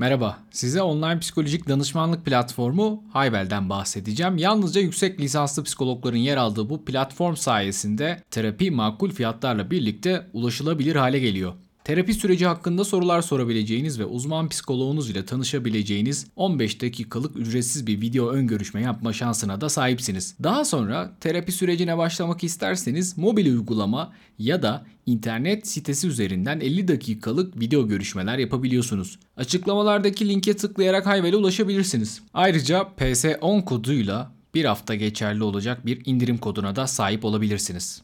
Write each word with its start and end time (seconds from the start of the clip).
Merhaba, 0.00 0.38
size 0.50 0.82
online 0.82 1.18
psikolojik 1.18 1.68
danışmanlık 1.68 2.24
platformu 2.24 3.04
Haybel'den 3.12 3.70
bahsedeceğim. 3.70 4.38
Yalnızca 4.38 4.80
yüksek 4.80 5.20
lisanslı 5.20 5.64
psikologların 5.64 6.18
yer 6.18 6.36
aldığı 6.36 6.70
bu 6.70 6.84
platform 6.84 7.34
sayesinde 7.34 8.22
terapi 8.30 8.70
makul 8.70 9.10
fiyatlarla 9.10 9.70
birlikte 9.70 10.26
ulaşılabilir 10.32 10.96
hale 10.96 11.18
geliyor. 11.18 11.52
Terapi 11.90 12.14
süreci 12.14 12.46
hakkında 12.46 12.84
sorular 12.84 13.22
sorabileceğiniz 13.22 13.98
ve 13.98 14.04
uzman 14.04 14.48
psikoloğunuz 14.48 15.10
ile 15.10 15.26
tanışabileceğiniz 15.26 16.26
15 16.36 16.82
dakikalık 16.82 17.36
ücretsiz 17.36 17.86
bir 17.86 18.00
video 18.00 18.28
ön 18.28 18.46
görüşme 18.46 18.82
yapma 18.82 19.12
şansına 19.12 19.60
da 19.60 19.68
sahipsiniz. 19.68 20.34
Daha 20.42 20.64
sonra 20.64 21.12
terapi 21.20 21.52
sürecine 21.52 21.98
başlamak 21.98 22.44
isterseniz 22.44 23.18
mobil 23.18 23.46
uygulama 23.46 24.12
ya 24.38 24.62
da 24.62 24.86
internet 25.06 25.66
sitesi 25.66 26.08
üzerinden 26.08 26.60
50 26.60 26.88
dakikalık 26.88 27.60
video 27.60 27.88
görüşmeler 27.88 28.38
yapabiliyorsunuz. 28.38 29.18
Açıklamalardaki 29.36 30.28
linke 30.28 30.56
tıklayarak 30.56 31.06
Hayvel'e 31.06 31.36
ulaşabilirsiniz. 31.36 32.22
Ayrıca 32.34 32.88
PS10 32.98 33.64
koduyla 33.64 34.32
bir 34.54 34.64
hafta 34.64 34.94
geçerli 34.94 35.42
olacak 35.42 35.86
bir 35.86 36.02
indirim 36.04 36.38
koduna 36.38 36.76
da 36.76 36.86
sahip 36.86 37.24
olabilirsiniz. 37.24 38.02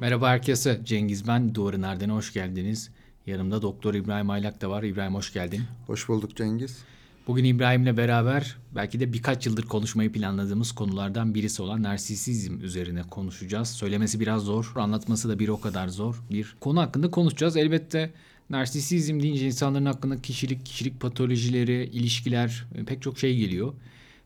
Merhaba 0.00 0.28
herkese. 0.28 0.80
Cengiz 0.84 1.28
ben. 1.28 1.54
Duvarın 1.54 1.82
Erden'e 1.82 2.12
hoş 2.12 2.32
geldiniz. 2.32 2.90
Yanımda 3.26 3.62
Doktor 3.62 3.94
İbrahim 3.94 4.30
Aylak 4.30 4.60
da 4.60 4.70
var. 4.70 4.82
İbrahim 4.82 5.14
hoş 5.14 5.32
geldin. 5.32 5.62
Hoş 5.86 6.08
bulduk 6.08 6.36
Cengiz. 6.36 6.78
Bugün 7.26 7.44
İbrahim'le 7.44 7.96
beraber 7.96 8.56
belki 8.74 9.00
de 9.00 9.12
birkaç 9.12 9.46
yıldır 9.46 9.62
konuşmayı 9.62 10.12
planladığımız 10.12 10.72
konulardan 10.72 11.34
birisi 11.34 11.62
olan 11.62 11.82
narsisizm 11.82 12.60
üzerine 12.60 13.02
konuşacağız. 13.02 13.68
Söylemesi 13.68 14.20
biraz 14.20 14.42
zor, 14.42 14.72
anlatması 14.74 15.28
da 15.28 15.38
bir 15.38 15.48
o 15.48 15.60
kadar 15.60 15.88
zor. 15.88 16.22
Bir 16.30 16.56
konu 16.60 16.80
hakkında 16.80 17.10
konuşacağız. 17.10 17.56
Elbette 17.56 18.10
narsisizm 18.50 19.20
deyince 19.20 19.46
insanların 19.46 19.86
hakkında 19.86 20.22
kişilik, 20.22 20.66
kişilik 20.66 21.00
patolojileri, 21.00 21.84
ilişkiler 21.84 22.66
pek 22.86 23.02
çok 23.02 23.18
şey 23.18 23.36
geliyor. 23.36 23.74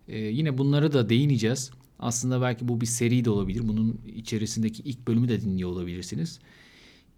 Ee, 0.08 0.18
yine 0.18 0.58
bunlara 0.58 0.92
da 0.92 1.08
değineceğiz. 1.08 1.70
Aslında 2.02 2.40
belki 2.42 2.68
bu 2.68 2.80
bir 2.80 2.86
seri 2.86 3.24
de 3.24 3.30
olabilir. 3.30 3.68
Bunun 3.68 4.00
içerisindeki 4.16 4.82
ilk 4.82 5.08
bölümü 5.08 5.28
de 5.28 5.40
dinliyor 5.40 5.70
olabilirsiniz. 5.70 6.38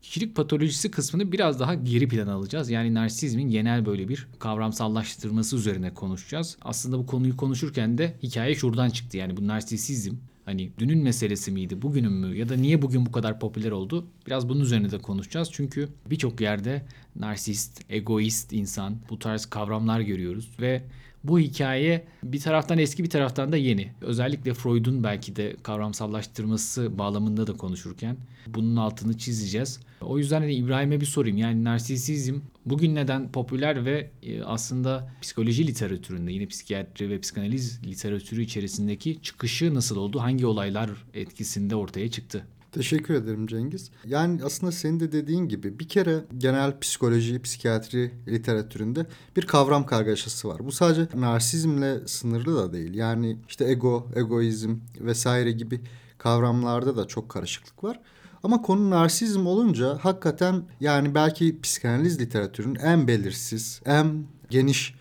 Kişilik 0.02 0.36
patolojisi 0.36 0.90
kısmını 0.90 1.32
biraz 1.32 1.60
daha 1.60 1.74
geri 1.74 2.08
plana 2.08 2.32
alacağız. 2.32 2.70
Yani 2.70 2.94
narsizmin 2.94 3.50
genel 3.50 3.86
böyle 3.86 4.08
bir 4.08 4.28
kavramsallaştırması 4.38 5.56
üzerine 5.56 5.94
konuşacağız. 5.94 6.56
Aslında 6.62 6.98
bu 6.98 7.06
konuyu 7.06 7.36
konuşurken 7.36 7.98
de 7.98 8.14
hikaye 8.22 8.54
şuradan 8.54 8.90
çıktı. 8.90 9.16
Yani 9.16 9.36
bu 9.36 9.46
narsisizm 9.46 10.14
hani 10.44 10.72
dünün 10.78 11.02
meselesi 11.02 11.50
miydi, 11.50 11.82
bugünün 11.82 12.12
mü 12.12 12.36
ya 12.36 12.48
da 12.48 12.56
niye 12.56 12.82
bugün 12.82 13.06
bu 13.06 13.12
kadar 13.12 13.40
popüler 13.40 13.70
oldu? 13.70 14.06
Biraz 14.26 14.48
bunun 14.48 14.60
üzerine 14.60 14.90
de 14.90 14.98
konuşacağız. 14.98 15.48
Çünkü 15.52 15.88
birçok 16.10 16.40
yerde 16.40 16.86
narsist, 17.16 17.80
egoist 17.90 18.52
insan 18.52 18.96
bu 19.10 19.18
tarz 19.18 19.46
kavramlar 19.46 20.00
görüyoruz 20.00 20.50
ve 20.60 20.82
bu 21.24 21.38
hikaye 21.38 22.04
bir 22.22 22.40
taraftan 22.40 22.78
eski 22.78 23.04
bir 23.04 23.10
taraftan 23.10 23.52
da 23.52 23.56
yeni. 23.56 23.92
Özellikle 24.00 24.54
Freud'un 24.54 25.04
belki 25.04 25.36
de 25.36 25.56
kavramsallaştırması 25.62 26.98
bağlamında 26.98 27.46
da 27.46 27.52
konuşurken 27.52 28.16
bunun 28.46 28.76
altını 28.76 29.18
çizeceğiz. 29.18 29.80
O 30.00 30.18
yüzden 30.18 30.40
hani 30.40 30.54
İbrahim'e 30.54 31.00
bir 31.00 31.06
sorayım. 31.06 31.36
Yani 31.36 31.64
narsisizm 31.64 32.38
bugün 32.66 32.94
neden 32.94 33.32
popüler 33.32 33.84
ve 33.84 34.10
e, 34.22 34.42
aslında 34.42 35.12
psikoloji 35.22 35.66
literatüründe 35.66 36.32
yine 36.32 36.46
psikiyatri 36.46 37.10
ve 37.10 37.20
psikanaliz 37.20 37.80
literatürü 37.86 38.42
içerisindeki 38.42 39.22
çıkışı 39.22 39.74
nasıl 39.74 39.96
oldu? 39.96 40.20
Hangi 40.20 40.46
olaylar 40.46 40.90
etkisinde 41.14 41.76
ortaya 41.76 42.10
çıktı? 42.10 42.46
Teşekkür 42.74 43.14
ederim 43.14 43.46
Cengiz. 43.46 43.90
Yani 44.06 44.44
aslında 44.44 44.72
senin 44.72 45.00
de 45.00 45.12
dediğin 45.12 45.48
gibi 45.48 45.78
bir 45.78 45.88
kere 45.88 46.24
genel 46.38 46.78
psikoloji, 46.80 47.42
psikiyatri 47.42 48.10
literatüründe 48.28 49.06
bir 49.36 49.46
kavram 49.46 49.86
kargaşası 49.86 50.48
var. 50.48 50.66
Bu 50.66 50.72
sadece 50.72 51.08
narsizmle 51.14 52.08
sınırlı 52.08 52.56
da 52.56 52.72
değil. 52.72 52.94
Yani 52.94 53.38
işte 53.48 53.70
ego, 53.70 54.08
egoizm 54.16 54.76
vesaire 55.00 55.52
gibi 55.52 55.80
kavramlarda 56.18 56.96
da 56.96 57.06
çok 57.06 57.28
karışıklık 57.28 57.84
var. 57.84 58.00
Ama 58.42 58.62
konu 58.62 58.90
narsizm 58.90 59.46
olunca 59.46 59.98
hakikaten 60.00 60.62
yani 60.80 61.14
belki 61.14 61.60
psikanaliz 61.60 62.20
literatürünün 62.20 62.74
en 62.74 63.08
belirsiz, 63.08 63.80
en 63.86 64.24
geniş 64.50 64.94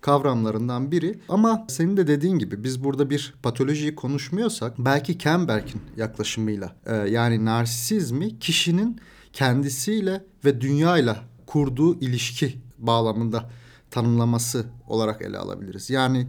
kavramlarından 0.00 0.90
biri. 0.90 1.20
Ama 1.28 1.66
senin 1.68 1.96
de 1.96 2.06
dediğin 2.06 2.38
gibi 2.38 2.64
biz 2.64 2.84
burada 2.84 3.10
bir 3.10 3.34
patolojiyi 3.42 3.94
konuşmuyorsak 3.94 4.78
belki 4.78 5.18
Kemberg'in 5.18 5.82
yaklaşımıyla 5.96 6.76
e, 6.86 6.94
yani 6.94 7.44
narsizmi 7.44 8.38
kişinin 8.38 9.00
kendisiyle 9.32 10.24
ve 10.44 10.60
dünyayla 10.60 11.24
kurduğu 11.46 12.00
ilişki 12.00 12.58
bağlamında 12.78 13.50
tanımlaması 13.90 14.66
olarak 14.88 15.22
ele 15.22 15.38
alabiliriz. 15.38 15.90
Yani 15.90 16.26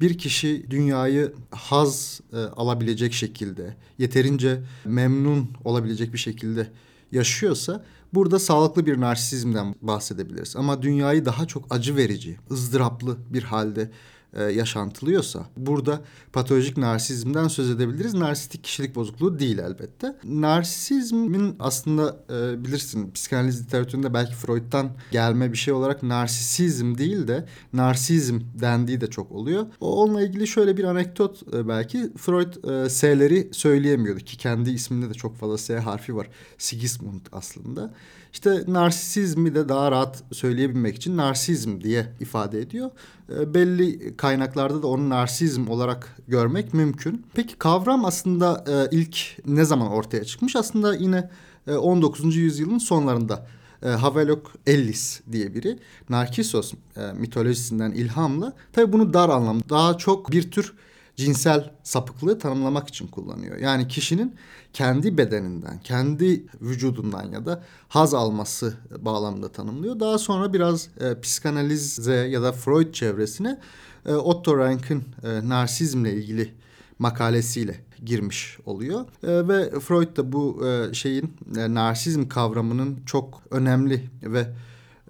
bir 0.00 0.18
kişi 0.18 0.66
dünyayı 0.70 1.32
haz 1.50 2.20
e, 2.32 2.36
alabilecek 2.36 3.12
şekilde, 3.12 3.76
yeterince 3.98 4.62
memnun 4.84 5.50
olabilecek 5.64 6.12
bir 6.12 6.18
şekilde 6.18 6.68
yaşıyorsa 7.12 7.84
Burada 8.14 8.38
sağlıklı 8.38 8.86
bir 8.86 9.00
narsizmden 9.00 9.74
bahsedebiliriz. 9.82 10.56
Ama 10.56 10.82
dünyayı 10.82 11.24
daha 11.24 11.46
çok 11.46 11.74
acı 11.74 11.96
verici, 11.96 12.38
ızdıraplı 12.50 13.18
bir 13.30 13.42
halde 13.42 13.90
e, 14.34 14.42
yaşantılıyorsa 14.42 15.46
burada 15.56 16.00
patolojik 16.32 16.76
narsizmden 16.76 17.48
söz 17.48 17.70
edebiliriz. 17.70 18.14
Narsistik 18.14 18.64
kişilik 18.64 18.94
bozukluğu 18.94 19.38
değil 19.38 19.58
elbette. 19.58 20.16
Narsizmin 20.24 21.56
aslında 21.58 22.16
e, 22.30 22.64
bilirsin 22.64 23.10
psikanaliz 23.10 23.62
literatüründe 23.62 24.14
belki 24.14 24.34
Freud'dan 24.34 24.90
gelme 25.10 25.52
bir 25.52 25.58
şey 25.58 25.74
olarak 25.74 26.02
narsisizm 26.02 26.98
değil 26.98 27.28
de 27.28 27.46
narsizm 27.72 28.40
dendiği 28.60 29.00
de 29.00 29.06
çok 29.06 29.32
oluyor. 29.32 29.66
O 29.80 30.02
onunla 30.02 30.22
ilgili 30.22 30.46
şöyle 30.46 30.76
bir 30.76 30.84
anekdot 30.84 31.54
e, 31.54 31.68
belki 31.68 32.12
Freud 32.16 32.84
e, 32.84 32.88
S'leri 32.88 33.48
söyleyemiyordu 33.52 34.20
ki 34.20 34.36
kendi 34.36 34.70
isminde 34.70 35.10
de 35.10 35.14
çok 35.14 35.36
fazla 35.36 35.58
S 35.58 35.78
harfi 35.78 36.16
var. 36.16 36.28
Sigismund 36.58 37.26
aslında. 37.32 37.94
İşte 38.32 38.64
narsizmi 38.68 39.54
de 39.54 39.68
daha 39.68 39.90
rahat 39.90 40.22
söyleyebilmek 40.32 40.96
için 40.96 41.16
narsizm 41.16 41.80
diye 41.80 42.06
ifade 42.20 42.60
ediyor. 42.60 42.90
E, 43.38 43.54
belli 43.54 44.16
kaynaklarda 44.16 44.82
da 44.82 44.86
onu 44.86 45.08
narsizm 45.08 45.68
olarak 45.68 46.16
görmek 46.28 46.74
mümkün. 46.74 47.26
Peki 47.34 47.56
kavram 47.56 48.04
aslında 48.04 48.64
e, 48.68 48.96
ilk 48.96 49.18
ne 49.46 49.64
zaman 49.64 49.90
ortaya 49.90 50.24
çıkmış? 50.24 50.56
Aslında 50.56 50.94
yine 50.94 51.30
e, 51.66 51.72
19. 51.72 52.36
yüzyılın 52.36 52.78
sonlarında 52.78 53.46
e, 53.82 53.88
Havelock 53.88 54.50
Ellis 54.66 55.20
diye 55.32 55.54
biri 55.54 55.78
Narkissos 56.08 56.72
e, 56.96 57.00
mitolojisinden 57.12 57.90
ilhamla 57.90 58.52
tabii 58.72 58.92
bunu 58.92 59.14
dar 59.14 59.28
anlamda 59.28 59.68
daha 59.68 59.98
çok 59.98 60.30
bir 60.30 60.50
tür 60.50 60.74
cinsel 61.20 61.70
sapıklığı 61.82 62.38
tanımlamak 62.38 62.88
için 62.88 63.06
kullanıyor. 63.06 63.56
Yani 63.56 63.88
kişinin 63.88 64.34
kendi 64.72 65.18
bedeninden, 65.18 65.80
kendi 65.84 66.46
vücudundan 66.60 67.32
ya 67.32 67.46
da 67.46 67.62
haz 67.88 68.14
alması 68.14 68.74
bağlamında 68.98 69.48
tanımlıyor. 69.48 70.00
Daha 70.00 70.18
sonra 70.18 70.52
biraz 70.52 70.88
e, 71.00 71.20
psikanalize 71.20 72.14
ya 72.14 72.42
da 72.42 72.52
Freud 72.52 72.92
çevresine 72.92 73.60
e, 74.06 74.14
Otto 74.14 74.58
Rank'ın 74.58 75.02
e, 75.24 75.48
narsizmle 75.48 76.12
ilgili 76.14 76.54
makalesiyle 76.98 77.76
girmiş 78.04 78.58
oluyor. 78.66 79.00
E, 79.00 79.48
ve 79.48 79.80
Freud 79.80 80.16
da 80.16 80.32
bu 80.32 80.66
e, 80.66 80.94
şeyin 80.94 81.36
e, 81.56 81.74
narsizm 81.74 82.28
kavramının 82.28 82.98
çok 83.06 83.42
önemli 83.50 84.10
ve 84.22 84.46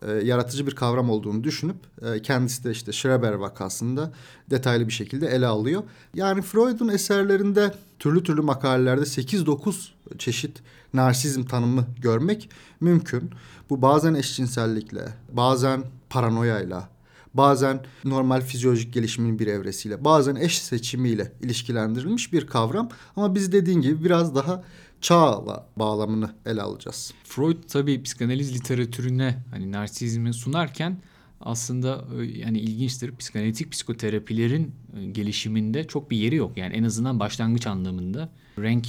e, 0.02 0.12
yaratıcı 0.12 0.66
bir 0.66 0.74
kavram 0.74 1.10
olduğunu 1.10 1.44
düşünüp 1.44 1.76
e, 2.02 2.22
kendisi 2.22 2.64
de 2.64 2.70
işte 2.70 2.92
Schreber 2.92 3.32
vakasında 3.32 4.12
detaylı 4.50 4.86
bir 4.86 4.92
şekilde 4.92 5.26
ele 5.26 5.46
alıyor. 5.46 5.82
Yani 6.14 6.42
Freud'un 6.42 6.88
eserlerinde 6.88 7.74
türlü 7.98 8.22
türlü 8.22 8.40
makalelerde 8.40 9.02
8-9 9.02 9.88
çeşit 10.18 10.62
narsizm 10.94 11.44
tanımı 11.44 11.86
görmek 12.02 12.50
mümkün. 12.80 13.30
Bu 13.70 13.82
bazen 13.82 14.14
eşcinsellikle, 14.14 15.08
bazen 15.32 15.84
paranoyayla, 16.10 16.88
bazen 17.34 17.80
normal 18.04 18.40
fizyolojik 18.40 18.94
gelişimin 18.94 19.38
bir 19.38 19.46
evresiyle, 19.46 20.04
bazen 20.04 20.36
eş 20.36 20.58
seçimiyle 20.58 21.32
ilişkilendirilmiş 21.42 22.32
bir 22.32 22.46
kavram. 22.46 22.88
Ama 23.16 23.34
biz 23.34 23.52
dediğin 23.52 23.80
gibi 23.80 24.04
biraz 24.04 24.34
daha 24.34 24.62
çağla 25.00 25.66
bağlamını 25.76 26.34
ele 26.46 26.62
alacağız. 26.62 27.12
Freud 27.24 27.56
tabii 27.68 28.02
psikanaliz 28.02 28.54
literatürüne 28.54 29.42
hani 29.50 29.72
narsizmi 29.72 30.34
sunarken 30.34 30.98
aslında 31.40 32.04
e, 32.18 32.24
yani 32.24 32.58
ilginçtir. 32.58 33.16
Psikanalitik 33.16 33.72
psikoterapilerin 33.72 34.74
e, 34.96 35.06
gelişiminde 35.06 35.86
çok 35.86 36.10
bir 36.10 36.16
yeri 36.16 36.34
yok. 36.34 36.56
Yani 36.56 36.74
en 36.74 36.84
azından 36.84 37.20
başlangıç 37.20 37.66
anlamında. 37.66 38.28
Renk, 38.58 38.88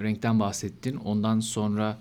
renkten 0.00 0.40
bahsettin. 0.40 0.96
Ondan 0.96 1.40
sonra 1.40 1.98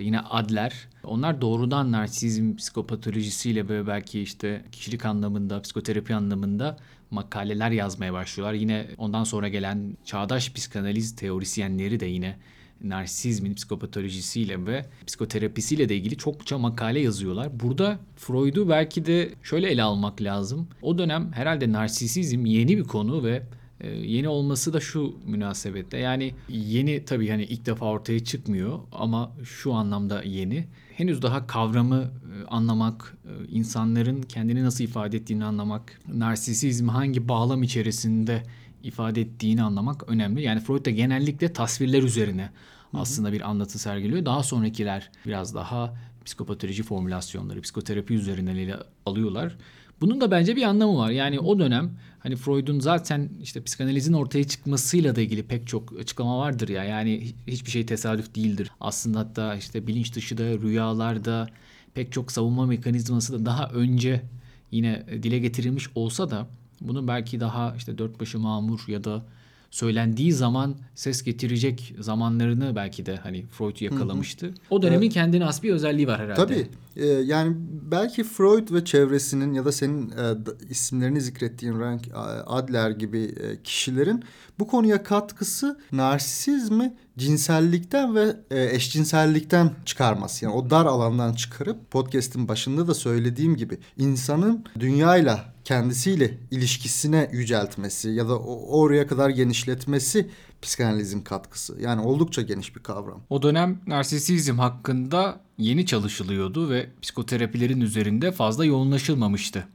yine 0.00 0.20
Adler. 0.20 0.88
Onlar 1.04 1.40
doğrudan 1.40 1.92
narsizm 1.92 2.56
psikopatolojisiyle 2.56 3.68
böyle 3.68 3.86
belki 3.86 4.20
işte 4.20 4.64
kişilik 4.72 5.04
anlamında, 5.04 5.62
psikoterapi 5.62 6.14
anlamında 6.14 6.76
makaleler 7.10 7.70
yazmaya 7.70 8.12
başlıyorlar. 8.12 8.54
Yine 8.54 8.86
ondan 8.98 9.24
sonra 9.24 9.48
gelen 9.48 9.96
çağdaş 10.04 10.52
psikanaliz 10.52 11.16
teorisyenleri 11.16 12.00
de 12.00 12.06
yine 12.06 12.36
narsizmin 12.84 13.54
psikopatolojisiyle 13.54 14.66
ve 14.66 14.86
psikoterapisiyle 15.06 15.88
de 15.88 15.96
ilgili 15.96 16.16
çokça 16.16 16.58
makale 16.58 17.00
yazıyorlar. 17.00 17.60
Burada 17.60 17.98
Freud'u 18.16 18.68
belki 18.68 19.06
de 19.06 19.34
şöyle 19.42 19.70
ele 19.70 19.82
almak 19.82 20.22
lazım. 20.22 20.68
O 20.82 20.98
dönem 20.98 21.32
herhalde 21.32 21.72
narsisizm 21.72 22.46
yeni 22.46 22.78
bir 22.78 22.84
konu 22.84 23.24
ve 23.24 23.42
yeni 23.88 24.28
olması 24.28 24.72
da 24.72 24.80
şu 24.80 25.14
münasebette. 25.26 25.98
Yani 25.98 26.34
yeni 26.48 27.04
tabii 27.04 27.28
hani 27.28 27.44
ilk 27.44 27.66
defa 27.66 27.86
ortaya 27.86 28.24
çıkmıyor 28.24 28.78
ama 28.92 29.32
şu 29.44 29.72
anlamda 29.72 30.22
yeni. 30.22 30.66
Henüz 30.96 31.22
daha 31.22 31.46
kavramı 31.46 32.02
e, 32.02 32.46
anlamak, 32.46 33.16
e, 33.24 33.48
insanların 33.48 34.22
kendini 34.22 34.64
nasıl 34.64 34.84
ifade 34.84 35.16
ettiğini 35.16 35.44
anlamak, 35.44 36.00
narsisizm 36.08 36.88
hangi 36.88 37.28
bağlam 37.28 37.62
içerisinde 37.62 38.42
ifade 38.82 39.20
ettiğini 39.20 39.62
anlamak 39.62 40.08
önemli. 40.08 40.42
Yani 40.42 40.60
Freud 40.60 40.86
da 40.86 40.90
genellikle 40.90 41.52
tasvirler 41.52 42.02
üzerine 42.02 42.50
aslında 42.94 43.32
bir 43.32 43.50
anlatı 43.50 43.78
sergiliyor. 43.78 44.24
Daha 44.24 44.42
sonrakiler 44.42 45.10
biraz 45.26 45.54
daha 45.54 45.94
psikopatoloji 46.24 46.82
formülasyonları, 46.82 47.60
psikoterapi 47.60 48.14
üzerinden 48.14 48.56
ele 48.56 48.76
alıyorlar. 49.06 49.56
Bunun 50.00 50.20
da 50.20 50.30
bence 50.30 50.56
bir 50.56 50.62
anlamı 50.62 50.98
var. 50.98 51.10
Yani 51.10 51.40
o 51.40 51.58
dönem 51.58 51.90
hani 52.18 52.36
Freud'un 52.36 52.80
zaten 52.80 53.30
işte 53.42 53.62
psikanalizin 53.62 54.12
ortaya 54.12 54.44
çıkmasıyla 54.44 55.16
da 55.16 55.20
ilgili 55.20 55.42
pek 55.42 55.66
çok 55.66 56.00
açıklama 56.00 56.38
vardır 56.38 56.68
ya. 56.68 56.84
Yani 56.84 57.32
hiçbir 57.46 57.70
şey 57.70 57.86
tesadüf 57.86 58.34
değildir. 58.34 58.70
Aslında 58.80 59.18
hatta 59.18 59.54
işte 59.54 59.86
bilinç 59.86 60.14
dışı 60.14 60.38
da 60.38 60.44
rüyalarda 60.44 61.48
pek 61.94 62.12
çok 62.12 62.32
savunma 62.32 62.66
mekanizması 62.66 63.32
da 63.32 63.46
daha 63.46 63.68
önce 63.68 64.22
yine 64.70 65.06
dile 65.22 65.38
getirilmiş 65.38 65.88
olsa 65.94 66.30
da 66.30 66.46
bunu 66.80 67.08
belki 67.08 67.40
daha 67.40 67.74
işte 67.76 67.98
dört 67.98 68.20
başı 68.20 68.38
mamur 68.38 68.84
ya 68.88 69.04
da 69.04 69.24
söylendiği 69.72 70.32
zaman 70.32 70.74
ses 70.94 71.22
getirecek 71.22 71.94
zamanlarını 71.98 72.76
belki 72.76 73.06
de 73.06 73.16
hani 73.16 73.46
Freud 73.46 73.80
yakalamıştı. 73.80 74.46
Hı 74.46 74.50
hı. 74.50 74.54
O 74.70 74.82
dönemin 74.82 75.06
evet. 75.06 75.14
kendine 75.14 75.44
has 75.44 75.62
bir 75.62 75.72
özelliği 75.72 76.06
var 76.06 76.20
herhalde. 76.20 76.34
Tabii. 76.34 76.66
Ee, 76.96 77.06
yani 77.06 77.56
belki 77.90 78.24
Freud 78.24 78.72
ve 78.72 78.84
çevresinin 78.84 79.52
ya 79.52 79.64
da 79.64 79.72
senin 79.72 80.10
e, 80.10 80.36
isimlerini 80.70 81.20
zikrettiğin 81.20 81.80
Rank 81.80 82.02
Adler 82.46 82.90
gibi 82.90 83.18
e, 83.18 83.62
kişilerin 83.62 84.24
bu 84.58 84.66
konuya 84.66 85.02
katkısı 85.02 85.78
narsizmi 85.92 86.94
cinsellikten 87.18 88.14
ve 88.14 88.36
e, 88.50 88.64
eşcinsellikten 88.74 89.70
çıkarması. 89.84 90.44
Yani 90.44 90.54
o 90.54 90.70
dar 90.70 90.86
alandan 90.86 91.32
çıkarıp 91.32 91.90
podcast'in 91.90 92.48
başında 92.48 92.88
da 92.88 92.94
söylediğim 92.94 93.56
gibi 93.56 93.78
insanın 93.98 94.64
dünyayla 94.80 95.51
kendisiyle 95.64 96.38
ilişkisine 96.50 97.30
yüceltmesi 97.32 98.10
ya 98.10 98.28
da 98.28 98.38
oraya 98.38 99.06
kadar 99.06 99.30
genişletmesi 99.30 100.30
psikanalizin 100.62 101.20
katkısı. 101.20 101.80
Yani 101.80 102.00
oldukça 102.00 102.42
geniş 102.42 102.76
bir 102.76 102.82
kavram. 102.82 103.22
O 103.30 103.42
dönem 103.42 103.80
narsisizm 103.86 104.58
hakkında 104.58 105.40
yeni 105.58 105.86
çalışılıyordu 105.86 106.70
ve 106.70 106.86
psikoterapilerin 107.02 107.80
üzerinde 107.80 108.32
fazla 108.32 108.64
yoğunlaşılmamıştı. 108.64 109.68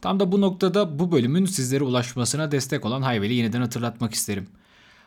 Tam 0.00 0.20
da 0.20 0.32
bu 0.32 0.40
noktada 0.40 0.98
bu 0.98 1.12
bölümün 1.12 1.44
sizlere 1.44 1.84
ulaşmasına 1.84 2.52
destek 2.52 2.84
olan 2.84 3.02
Hayvel'i 3.02 3.34
yeniden 3.34 3.60
hatırlatmak 3.60 4.14
isterim. 4.14 4.46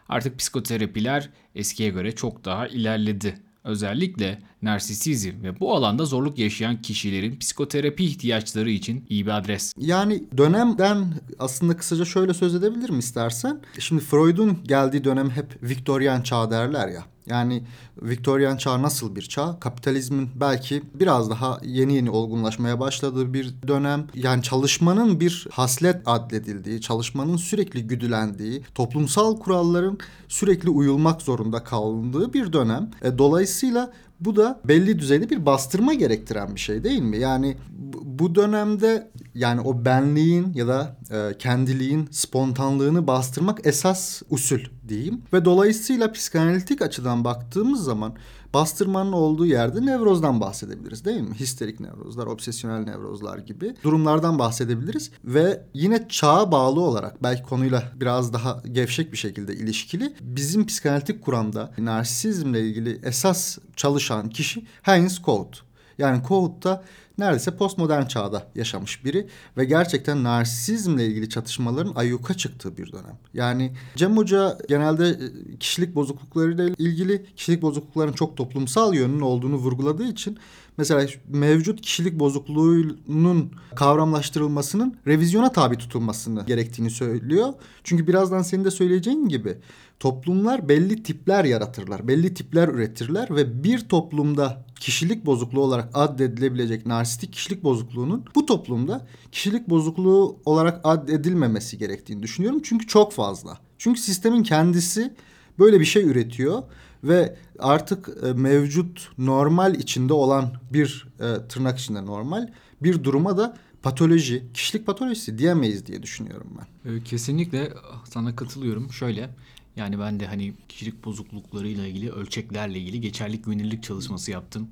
Artık 0.09 0.39
psikoterapiler 0.39 1.29
eskiye 1.55 1.89
göre 1.89 2.11
çok 2.11 2.45
daha 2.45 2.67
ilerledi. 2.67 3.39
Özellikle 3.63 4.41
narsisizm 4.65 5.44
ve 5.44 5.59
bu 5.59 5.75
alanda 5.75 6.06
zorluk 6.06 6.39
yaşayan 6.39 6.81
kişilerin 6.81 7.39
psikoterapi 7.39 8.06
ihtiyaçları 8.06 8.69
için 8.69 9.06
iyi 9.09 9.25
bir 9.25 9.38
adres. 9.38 9.73
Yani 9.77 10.23
dönemden 10.38 11.06
aslında 11.39 11.77
kısaca 11.77 12.06
şöyle 12.06 12.33
söz 12.33 12.56
edebilirim 12.56 13.00
istersen. 13.00 13.62
Şimdi 13.79 14.03
Freud'un 14.03 14.57
geldiği 14.63 15.03
dönem 15.03 15.29
hep 15.29 15.63
Viktoryan 15.63 16.21
çağ 16.21 16.51
derler 16.51 16.88
ya. 16.88 17.03
Yani 17.27 17.63
Viktoryan 18.01 18.57
çağ 18.57 18.81
nasıl 18.81 19.15
bir 19.15 19.21
çağ? 19.21 19.59
Kapitalizmin 19.59 20.29
belki 20.35 20.83
biraz 20.94 21.29
daha 21.29 21.59
yeni 21.63 21.95
yeni 21.95 22.09
olgunlaşmaya 22.09 22.79
başladığı 22.79 23.33
bir 23.33 23.56
dönem. 23.68 24.07
Yani 24.13 24.44
çalışmanın 24.44 25.19
bir 25.19 25.47
haslet 25.51 26.01
adledildiği, 26.06 26.81
çalışmanın 26.81 27.38
sürekli 27.38 27.88
güdülendiği, 27.88 28.63
toplumsal 28.75 29.39
kuralların 29.39 29.97
sürekli 30.27 30.69
uyulmak 30.69 31.21
zorunda 31.21 31.63
kalındığı 31.63 32.33
bir 32.33 32.53
dönem. 32.53 32.91
E, 33.01 33.18
dolayısıyla 33.18 33.91
bu 34.19 34.35
da 34.35 34.59
belli 34.65 35.00
düzeyde 35.00 35.29
bir 35.29 35.45
bastırma 35.45 35.94
gerektiren 35.94 36.56
bir 36.56 36.59
şey 36.59 36.83
değil 36.83 37.01
mi? 37.01 37.17
Yani 37.17 37.57
bu 38.03 38.35
dönemde 38.35 39.12
yani 39.35 39.62
o 39.62 39.85
benliğin 39.85 40.53
ya 40.53 40.67
da 40.67 40.97
e, 41.12 41.38
kendiliğin 41.38 42.07
spontanlığını 42.12 43.07
bastırmak 43.07 43.67
esas 43.67 44.21
usul 44.29 44.59
diyeyim. 44.88 45.21
Ve 45.33 45.45
dolayısıyla 45.45 46.12
psikanalitik 46.12 46.81
açıdan 46.81 47.23
baktığımız 47.23 47.83
zaman 47.83 48.13
bastırmanın 48.56 49.12
olduğu 49.12 49.46
yerde 49.46 49.86
nevrozdan 49.86 50.42
bahsedebiliriz 50.42 51.06
değil 51.06 51.22
mi? 51.22 51.36
Histerik 51.40 51.80
nevrozlar, 51.80 52.28
obsesyonel 52.28 52.84
nevrozlar 52.84 53.38
gibi 53.38 53.75
durumlardan 53.84 54.40
bahsedebiliriz. 54.40 55.12
Ve 55.24 55.62
yine 55.74 56.07
çağa 56.10 56.52
bağlı 56.52 56.81
olarak 56.81 57.24
belki 57.24 57.44
konuyla 57.44 57.84
biraz 57.96 58.34
daha 58.34 58.63
gevşek 58.72 59.12
bir 59.12 59.18
şekilde 59.18 59.56
ilişkili 59.56 60.13
bizim 60.22 60.66
psikanalitik 60.66 61.22
kuramda 61.22 61.74
narsizmle 61.78 62.62
ilgili 62.62 63.00
esas 63.04 63.57
çalışan 63.75 64.30
kişi 64.30 64.66
Heinz 64.81 65.22
Kohut. 65.22 65.64
Yani 65.97 66.24
Kohut 66.24 66.63
da 66.63 66.83
neredeyse 67.18 67.57
postmodern 67.57 68.06
çağda 68.06 68.47
yaşamış 68.56 69.06
biri 69.06 69.27
ve 69.57 69.65
gerçekten 69.65 70.24
narsizmle 70.24 71.06
ilgili 71.06 71.30
çatışmaların 71.30 71.94
ayyuka 71.95 72.33
çıktığı 72.33 72.77
bir 72.77 72.92
dönem. 72.92 73.18
Yani 73.33 73.71
Cem 73.95 74.18
Hoca 74.18 74.57
genelde 74.69 75.09
e, 75.09 75.57
kişilik 75.59 75.95
bozukluklarıyla 75.95 76.69
ilgili 76.77 77.25
kişilik 77.36 77.62
bozuklukların 77.62 78.13
çok 78.13 78.38
toplumsal 78.38 78.94
yönünün 78.94 79.21
olduğunu 79.21 79.56
vurguladığı 79.56 80.07
için 80.07 80.38
mesela 80.77 81.07
mevcut 81.27 81.81
kişilik 81.81 82.19
bozukluğunun 82.19 83.51
kavramlaştırılmasının 83.75 84.95
revizyona 85.07 85.51
tabi 85.51 85.77
tutulmasını 85.77 86.45
gerektiğini 86.45 86.89
söylüyor. 86.89 87.53
Çünkü 87.83 88.07
birazdan 88.07 88.42
senin 88.42 88.65
de 88.65 88.71
söyleyeceğin 88.71 89.30
gibi 89.30 89.57
toplumlar 90.00 90.69
belli 90.69 91.03
tipler 91.03 91.45
yaratırlar, 91.45 92.07
belli 92.07 92.33
tipler 92.33 92.68
üretirler 92.68 93.27
ve 93.30 93.63
bir 93.63 93.80
toplumda 93.80 94.65
kişilik 94.80 95.25
bozukluğu 95.25 95.62
olarak 95.62 95.89
addedilebilecek 95.94 96.86
narsistik 96.86 97.33
kişilik 97.33 97.63
bozukluğunun 97.63 98.25
bu 98.36 98.45
toplumda 98.45 99.07
kişilik 99.31 99.69
bozukluğu 99.69 100.39
olarak 100.45 100.81
addedilmemesi 100.83 101.77
gerektiğini 101.77 102.24
düşünüyorum. 102.24 102.62
Çünkü 102.63 102.88
çok 102.88 103.13
fazla. 103.13 103.57
Çünkü 103.77 104.01
sistemin 104.01 104.44
kendisi 104.44 105.13
böyle 105.59 105.80
bir 105.80 105.86
şey 105.86 106.03
üretiyor 106.03 106.63
ve 107.03 107.38
artık 107.59 108.09
e, 108.24 108.33
mevcut 108.33 109.09
normal 109.18 109.75
içinde 109.75 110.13
olan 110.13 110.53
bir 110.74 111.07
e, 111.19 111.47
tırnak 111.47 111.80
içinde 111.80 112.06
normal 112.06 112.49
bir 112.81 113.04
duruma 113.04 113.37
da 113.37 113.57
patoloji, 113.83 114.44
kişilik 114.54 114.85
patolojisi 114.85 115.37
diyemeyiz 115.37 115.85
diye 115.85 116.04
düşünüyorum 116.04 116.47
ben. 116.57 116.92
Ee, 116.92 117.04
kesinlikle 117.04 117.73
sana 118.09 118.35
katılıyorum. 118.35 118.92
Şöyle 118.92 119.30
yani 119.75 119.99
ben 119.99 120.19
de 120.19 120.27
hani 120.27 120.53
kişilik 120.69 121.05
bozukluklarıyla 121.05 121.87
ilgili 121.87 122.11
ölçeklerle 122.11 122.79
ilgili 122.79 123.01
geçerlik 123.01 123.45
güvenilirlik 123.45 123.83
çalışması 123.83 124.31
yaptım. 124.31 124.69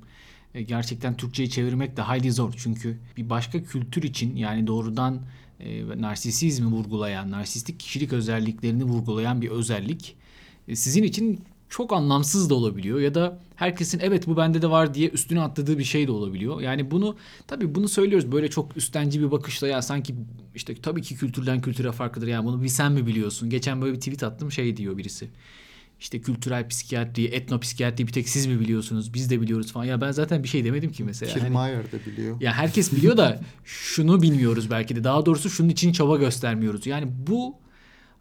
E, 0.54 0.62
gerçekten 0.62 1.16
Türkçe'yi 1.16 1.50
çevirmek 1.50 1.96
de 1.96 2.02
hayli 2.02 2.32
zor. 2.32 2.54
Çünkü 2.56 2.98
bir 3.16 3.30
başka 3.30 3.62
kültür 3.62 4.02
için 4.02 4.36
yani 4.36 4.66
doğrudan 4.66 5.20
e, 5.60 6.00
narsisizmi 6.00 6.66
vurgulayan, 6.66 7.30
narsistik 7.30 7.80
kişilik 7.80 8.12
özelliklerini 8.12 8.84
vurgulayan 8.84 9.42
bir 9.42 9.48
özellik 9.50 10.16
e, 10.68 10.76
sizin 10.76 11.02
için 11.02 11.40
çok 11.68 11.92
anlamsız 11.92 12.50
da 12.50 12.54
olabiliyor 12.54 13.00
ya 13.00 13.14
da 13.14 13.38
herkesin 13.56 14.00
evet 14.02 14.26
bu 14.26 14.36
bende 14.36 14.62
de 14.62 14.70
var 14.70 14.94
diye 14.94 15.08
üstüne 15.08 15.40
atladığı 15.40 15.78
bir 15.78 15.84
şey 15.84 16.06
de 16.06 16.12
olabiliyor. 16.12 16.60
Yani 16.60 16.90
bunu 16.90 17.16
tabii 17.46 17.74
bunu 17.74 17.88
söylüyoruz 17.88 18.32
böyle 18.32 18.50
çok 18.50 18.76
üstenci 18.76 19.20
bir 19.20 19.30
bakışla 19.30 19.68
ya 19.68 19.82
sanki 19.82 20.14
işte 20.54 20.74
tabii 20.74 21.02
ki 21.02 21.16
kültürden 21.16 21.60
kültüre 21.60 21.92
farklıdır 21.92 22.26
yani 22.26 22.46
bunu 22.46 22.62
bir 22.62 22.68
sen 22.68 22.92
mi 22.92 23.06
biliyorsun? 23.06 23.50
Geçen 23.50 23.82
böyle 23.82 23.92
bir 23.92 24.00
tweet 24.00 24.22
attım 24.22 24.52
şey 24.52 24.76
diyor 24.76 24.98
birisi. 24.98 25.28
İşte 26.00 26.20
kültürel 26.20 26.68
psikiyatri, 26.68 27.24
etnopsikiyatri 27.24 28.06
bir 28.06 28.12
tek 28.12 28.28
siz 28.28 28.46
mi 28.46 28.60
biliyorsunuz? 28.60 29.14
Biz 29.14 29.30
de 29.30 29.40
biliyoruz 29.40 29.72
falan. 29.72 29.84
Ya 29.84 30.00
ben 30.00 30.10
zaten 30.10 30.42
bir 30.42 30.48
şey 30.48 30.64
demedim 30.64 30.92
ki 30.92 31.04
mesela. 31.04 31.32
Kiermaier 31.34 31.76
hani, 31.76 31.92
de 31.92 32.06
biliyor. 32.06 32.40
Ya 32.40 32.52
herkes 32.52 32.92
biliyor 32.92 33.16
da 33.16 33.40
şunu 33.64 34.22
bilmiyoruz 34.22 34.70
belki 34.70 34.96
de. 34.96 35.04
Daha 35.04 35.26
doğrusu 35.26 35.50
şunun 35.50 35.68
için 35.68 35.92
çaba 35.92 36.16
göstermiyoruz. 36.16 36.86
Yani 36.86 37.08
bu 37.26 37.63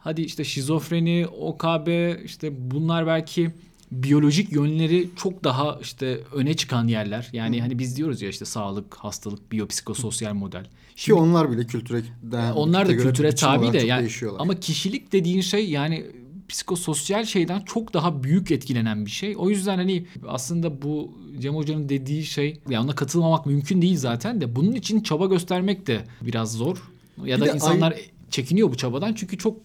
hadi 0.03 0.21
işte 0.21 0.43
şizofreni, 0.43 1.27
OKB 1.27 1.87
işte 2.25 2.71
bunlar 2.71 3.07
belki 3.07 3.51
biyolojik 3.91 4.51
yönleri 4.51 5.09
çok 5.15 5.43
daha 5.43 5.79
işte 5.81 6.19
öne 6.33 6.53
çıkan 6.53 6.87
yerler. 6.87 7.29
Yani 7.33 7.57
Hı. 7.57 7.61
hani 7.61 7.79
biz 7.79 7.97
diyoruz 7.97 8.21
ya 8.21 8.29
işte 8.29 8.45
sağlık, 8.45 8.95
hastalık, 8.95 9.51
biyopsikososyal 9.51 10.33
model. 10.33 10.65
Şimdi, 10.95 11.17
Ki 11.17 11.23
onlar 11.23 11.51
bile 11.51 11.67
kültüre 11.67 12.01
e, 12.33 12.51
onlar 12.51 12.87
da 12.89 12.97
kültüre 12.97 13.35
tabi 13.35 13.73
de 13.73 13.77
yani 13.77 14.09
ama 14.39 14.59
kişilik 14.59 15.11
dediğin 15.11 15.41
şey 15.41 15.69
yani 15.69 16.05
psikososyal 16.49 17.25
şeyden 17.25 17.61
çok 17.61 17.93
daha 17.93 18.23
büyük 18.23 18.51
etkilenen 18.51 19.05
bir 19.05 19.11
şey. 19.11 19.35
O 19.37 19.49
yüzden 19.49 19.77
hani 19.77 20.05
aslında 20.27 20.81
bu 20.81 21.11
Cem 21.39 21.55
Hoca'nın 21.55 21.89
dediği 21.89 22.25
şey 22.25 22.59
ya 22.69 22.83
ona 22.83 22.95
katılmamak 22.95 23.45
mümkün 23.45 23.81
değil 23.81 23.97
zaten 23.97 24.41
de 24.41 24.55
bunun 24.55 24.71
için 24.71 24.99
çaba 25.01 25.25
göstermek 25.25 25.87
de 25.87 26.03
biraz 26.21 26.53
zor. 26.53 26.77
Ya 27.25 27.37
bir 27.37 27.41
da 27.41 27.53
insanlar 27.53 27.91
ay- 27.91 28.01
çekiniyor 28.29 28.71
bu 28.71 28.77
çabadan 28.77 29.13
çünkü 29.13 29.37
çok 29.37 29.55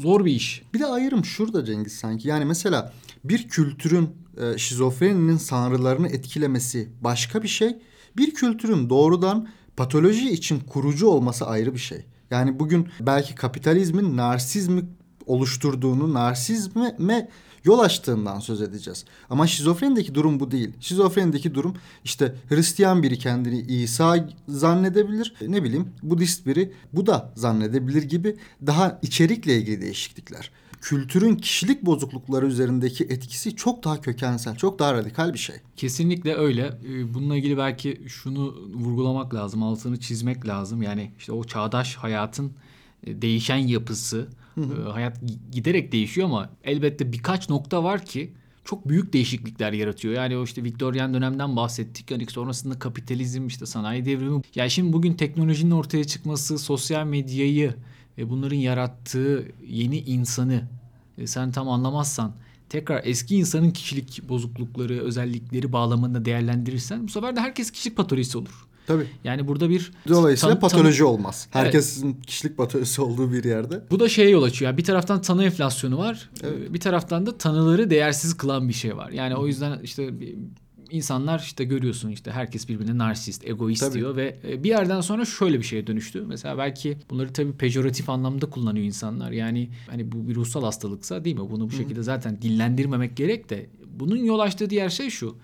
zor 0.00 0.24
bir 0.24 0.32
iş. 0.32 0.62
Bir 0.74 0.78
de 0.78 0.86
ayrım 0.86 1.24
şurada 1.24 1.64
Cengiz 1.64 1.92
sanki. 1.92 2.28
Yani 2.28 2.44
mesela 2.44 2.92
bir 3.24 3.48
kültürün 3.48 4.10
e, 4.40 4.58
şizofreninin 4.58 5.36
sanrılarını 5.36 6.08
etkilemesi 6.08 6.88
başka 7.00 7.42
bir 7.42 7.48
şey. 7.48 7.76
Bir 8.16 8.34
kültürün 8.34 8.90
doğrudan 8.90 9.48
patoloji 9.76 10.30
için 10.30 10.60
kurucu 10.60 11.06
olması 11.06 11.46
ayrı 11.46 11.74
bir 11.74 11.78
şey. 11.78 12.04
Yani 12.30 12.58
bugün 12.58 12.88
belki 13.00 13.34
kapitalizmin 13.34 14.16
narsizmi 14.16 14.82
oluşturduğunu, 15.26 16.14
narsizme 16.14 17.28
yol 17.64 17.78
açtığından 17.78 18.40
söz 18.40 18.62
edeceğiz. 18.62 19.04
Ama 19.30 19.46
şizofrenideki 19.46 20.14
durum 20.14 20.40
bu 20.40 20.50
değil. 20.50 20.70
Şizofrenideki 20.80 21.54
durum 21.54 21.74
işte 22.04 22.34
Hristiyan 22.48 23.02
biri 23.02 23.18
kendini 23.18 23.60
İsa 23.60 24.28
zannedebilir. 24.48 25.34
Ne 25.48 25.64
bileyim 25.64 25.88
Budist 26.02 26.46
biri 26.46 26.72
Buda 26.92 27.32
zannedebilir 27.36 28.02
gibi 28.02 28.36
daha 28.66 28.98
içerikle 29.02 29.56
ilgili 29.56 29.80
değişiklikler. 29.82 30.50
Kültürün 30.80 31.36
kişilik 31.36 31.86
bozuklukları 31.86 32.46
üzerindeki 32.46 33.04
etkisi 33.04 33.56
çok 33.56 33.84
daha 33.84 34.00
kökensel, 34.00 34.56
çok 34.56 34.78
daha 34.78 34.94
radikal 34.94 35.32
bir 35.32 35.38
şey. 35.38 35.56
Kesinlikle 35.76 36.34
öyle. 36.34 36.78
Ee, 36.88 37.14
bununla 37.14 37.36
ilgili 37.36 37.58
belki 37.58 38.02
şunu 38.08 38.54
vurgulamak 38.74 39.34
lazım, 39.34 39.62
altını 39.62 40.00
çizmek 40.00 40.48
lazım. 40.48 40.82
Yani 40.82 41.12
işte 41.18 41.32
o 41.32 41.44
çağdaş 41.44 41.96
hayatın 41.96 42.52
e, 43.06 43.22
değişen 43.22 43.56
yapısı, 43.56 44.28
Hı 44.58 44.62
hı. 44.62 44.88
Ee, 44.88 44.92
hayat 44.92 45.20
giderek 45.52 45.92
değişiyor 45.92 46.28
ama 46.28 46.50
elbette 46.64 47.12
birkaç 47.12 47.48
nokta 47.48 47.84
var 47.84 48.04
ki 48.04 48.32
çok 48.64 48.88
büyük 48.88 49.12
değişiklikler 49.12 49.72
yaratıyor. 49.72 50.14
Yani 50.14 50.36
o 50.36 50.44
işte 50.44 50.64
Viktoryen 50.64 51.14
dönemden 51.14 51.56
bahsettik. 51.56 52.10
Yani 52.10 52.26
sonrasında 52.26 52.78
kapitalizm, 52.78 53.46
işte 53.46 53.66
sanayi 53.66 54.04
devrimi. 54.04 54.42
Yani 54.54 54.70
şimdi 54.70 54.92
bugün 54.92 55.14
teknolojinin 55.14 55.70
ortaya 55.70 56.04
çıkması, 56.04 56.58
sosyal 56.58 57.06
medyayı 57.06 57.74
ve 58.18 58.30
bunların 58.30 58.56
yarattığı 58.56 59.48
yeni 59.68 59.98
insanı 59.98 60.62
e, 61.18 61.26
sen 61.26 61.52
tam 61.52 61.68
anlamazsan 61.68 62.32
tekrar 62.68 63.02
eski 63.04 63.36
insanın 63.36 63.70
kişilik 63.70 64.28
bozuklukları, 64.28 65.00
özellikleri 65.00 65.72
bağlamında 65.72 66.24
değerlendirirsen 66.24 67.04
bu 67.04 67.08
sefer 67.08 67.36
de 67.36 67.40
herkes 67.40 67.70
kişilik 67.70 67.96
patolojisi 67.96 68.38
olur. 68.38 68.67
Tabii. 68.88 69.06
Yani 69.24 69.48
burada 69.48 69.70
bir 69.70 69.92
dolayısıyla 70.08 70.54
tan- 70.54 70.60
patoloji 70.60 70.98
tan- 70.98 71.06
olmaz. 71.06 71.48
Herkesin 71.50 72.06
evet. 72.06 72.26
kişilik 72.26 72.56
patolojisi 72.56 73.02
olduğu 73.02 73.32
bir 73.32 73.44
yerde. 73.44 73.82
Bu 73.90 74.00
da 74.00 74.08
şeye 74.08 74.28
yol 74.30 74.42
açıyor. 74.42 74.70
Yani 74.70 74.78
bir 74.78 74.84
taraftan 74.84 75.22
tanı 75.22 75.44
enflasyonu 75.44 75.98
var. 75.98 76.30
Evet. 76.42 76.72
Bir 76.72 76.80
taraftan 76.80 77.26
da 77.26 77.38
tanıları 77.38 77.90
değersiz 77.90 78.36
kılan 78.36 78.68
bir 78.68 78.74
şey 78.74 78.96
var. 78.96 79.10
Yani 79.10 79.36
o 79.36 79.46
yüzden 79.46 79.80
işte 79.82 80.10
insanlar 80.90 81.38
işte 81.38 81.64
görüyorsun 81.64 82.08
işte 82.08 82.30
herkes 82.30 82.68
birbirine 82.68 82.98
narsist, 82.98 83.46
egoist 83.46 83.80
tabii. 83.80 83.94
diyor 83.94 84.16
ve 84.16 84.36
e, 84.48 84.64
bir 84.64 84.68
yerden 84.68 85.00
sonra 85.00 85.24
şöyle 85.24 85.58
bir 85.58 85.64
şeye 85.64 85.86
dönüştü. 85.86 86.24
Mesela 86.26 86.58
belki 86.58 86.98
bunları 87.10 87.32
tabii 87.32 87.52
pejoratif 87.52 88.10
anlamda 88.10 88.50
kullanıyor 88.50 88.86
insanlar. 88.86 89.30
Yani 89.30 89.68
hani 89.90 90.12
bu 90.12 90.28
bir 90.28 90.34
ruhsal 90.34 90.64
hastalıksa 90.64 91.24
değil 91.24 91.36
mi? 91.36 91.50
Bunu 91.50 91.70
bu 91.70 91.72
şekilde 91.72 92.02
zaten 92.02 92.42
dillendirmemek 92.42 93.16
gerek 93.16 93.50
de 93.50 93.66
bunun 93.86 94.16
yol 94.16 94.38
açtığı 94.38 94.70
diğer 94.70 94.88
şey 94.88 95.10
şu. 95.10 95.36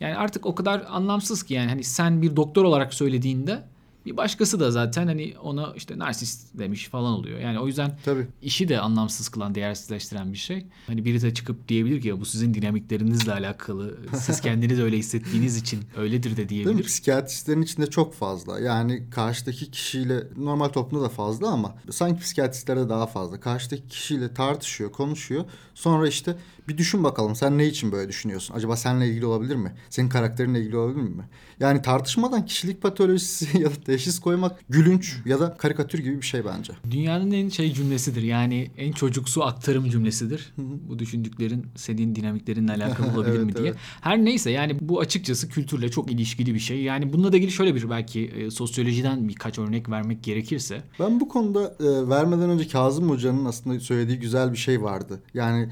Yani 0.00 0.16
artık 0.16 0.46
o 0.46 0.54
kadar 0.54 0.84
anlamsız 0.88 1.42
ki 1.42 1.54
yani 1.54 1.68
hani 1.68 1.84
sen 1.84 2.22
bir 2.22 2.36
doktor 2.36 2.64
olarak 2.64 2.94
söylediğinde 2.94 3.62
bir 4.06 4.16
başkası 4.16 4.60
da 4.60 4.70
zaten 4.70 5.06
hani 5.06 5.34
ona 5.42 5.72
işte 5.76 5.98
narsist 5.98 6.58
demiş 6.58 6.88
falan 6.88 7.12
oluyor. 7.12 7.38
Yani 7.38 7.58
o 7.58 7.66
yüzden 7.66 7.98
Tabii. 8.04 8.26
işi 8.42 8.68
de 8.68 8.80
anlamsız 8.80 9.28
kılan, 9.28 9.54
değersizleştiren 9.54 10.32
bir 10.32 10.38
şey. 10.38 10.66
Hani 10.86 11.04
biri 11.04 11.22
de 11.22 11.34
çıkıp 11.34 11.68
diyebilir 11.68 12.00
ki 12.00 12.20
bu 12.20 12.24
sizin 12.24 12.54
dinamiklerinizle 12.54 13.32
alakalı. 13.32 13.98
Siz 14.14 14.40
kendiniz 14.40 14.80
öyle 14.80 14.96
hissettiğiniz 14.98 15.56
için 15.56 15.80
öyledir 15.96 16.36
de 16.36 16.48
diyebilir. 16.48 16.66
Değil 16.66 16.76
mi? 16.76 16.82
Psikiyatristlerin 16.82 17.62
içinde 17.62 17.86
çok 17.86 18.14
fazla. 18.14 18.60
Yani 18.60 19.10
karşıdaki 19.10 19.70
kişiyle 19.70 20.22
normal 20.36 20.68
toplumda 20.68 21.04
da 21.04 21.08
pazla 21.08 21.48
ama 21.48 21.74
sanki 21.90 22.20
psikiyatristlerde 22.20 22.88
daha 22.88 23.06
fazla. 23.06 23.40
Karşıdaki 23.40 23.88
kişiyle 23.88 24.34
tartışıyor, 24.34 24.92
konuşuyor. 24.92 25.44
Sonra 25.74 26.08
işte 26.08 26.36
bir 26.70 26.78
düşün 26.78 27.04
bakalım 27.04 27.36
sen 27.36 27.58
ne 27.58 27.66
için 27.66 27.92
böyle 27.92 28.08
düşünüyorsun? 28.08 28.54
Acaba 28.54 28.76
seninle 28.76 29.08
ilgili 29.08 29.26
olabilir 29.26 29.56
mi? 29.56 29.72
Senin 29.90 30.08
karakterinle 30.08 30.60
ilgili 30.60 30.76
olabilir 30.76 31.08
mi? 31.08 31.24
Yani 31.60 31.82
tartışmadan 31.82 32.46
kişilik 32.46 32.82
patolojisi 32.82 33.58
ya 33.62 33.70
da 33.70 33.74
teşhis 33.86 34.18
koymak 34.18 34.60
gülünç 34.68 35.16
ya 35.24 35.40
da 35.40 35.56
karikatür 35.56 35.98
gibi 35.98 36.16
bir 36.16 36.26
şey 36.26 36.44
bence. 36.44 36.72
Dünyanın 36.90 37.30
en 37.30 37.48
şey 37.48 37.72
cümlesidir. 37.72 38.22
Yani 38.22 38.70
en 38.76 38.92
çocuksu 38.92 39.44
aktarım 39.44 39.90
cümlesidir. 39.90 40.54
bu 40.58 40.98
düşündüklerin 40.98 41.66
senin 41.76 42.14
dinamiklerinle 42.14 42.72
alakalı 42.72 43.12
olabilir 43.14 43.36
evet, 43.36 43.46
mi 43.46 43.54
diye. 43.56 43.68
Evet. 43.68 43.78
Her 44.00 44.24
neyse 44.24 44.50
yani 44.50 44.76
bu 44.80 45.00
açıkçası 45.00 45.48
kültürle 45.48 45.90
çok 45.90 46.10
ilişkili 46.10 46.54
bir 46.54 46.60
şey. 46.60 46.82
Yani 46.82 47.12
bununla 47.12 47.32
da 47.32 47.36
ilgili 47.36 47.50
şöyle 47.50 47.74
bir 47.74 47.90
belki 47.90 48.24
e, 48.24 48.50
sosyolojiden 48.50 49.28
birkaç 49.28 49.58
örnek 49.58 49.90
vermek 49.90 50.22
gerekirse. 50.22 50.82
Ben 51.00 51.20
bu 51.20 51.28
konuda 51.28 51.76
e, 51.80 52.08
vermeden 52.08 52.50
önce 52.50 52.68
Kazım 52.68 53.10
Hoca'nın 53.10 53.44
aslında 53.44 53.80
söylediği 53.80 54.18
güzel 54.18 54.52
bir 54.52 54.58
şey 54.58 54.82
vardı. 54.82 55.22
Yani 55.34 55.68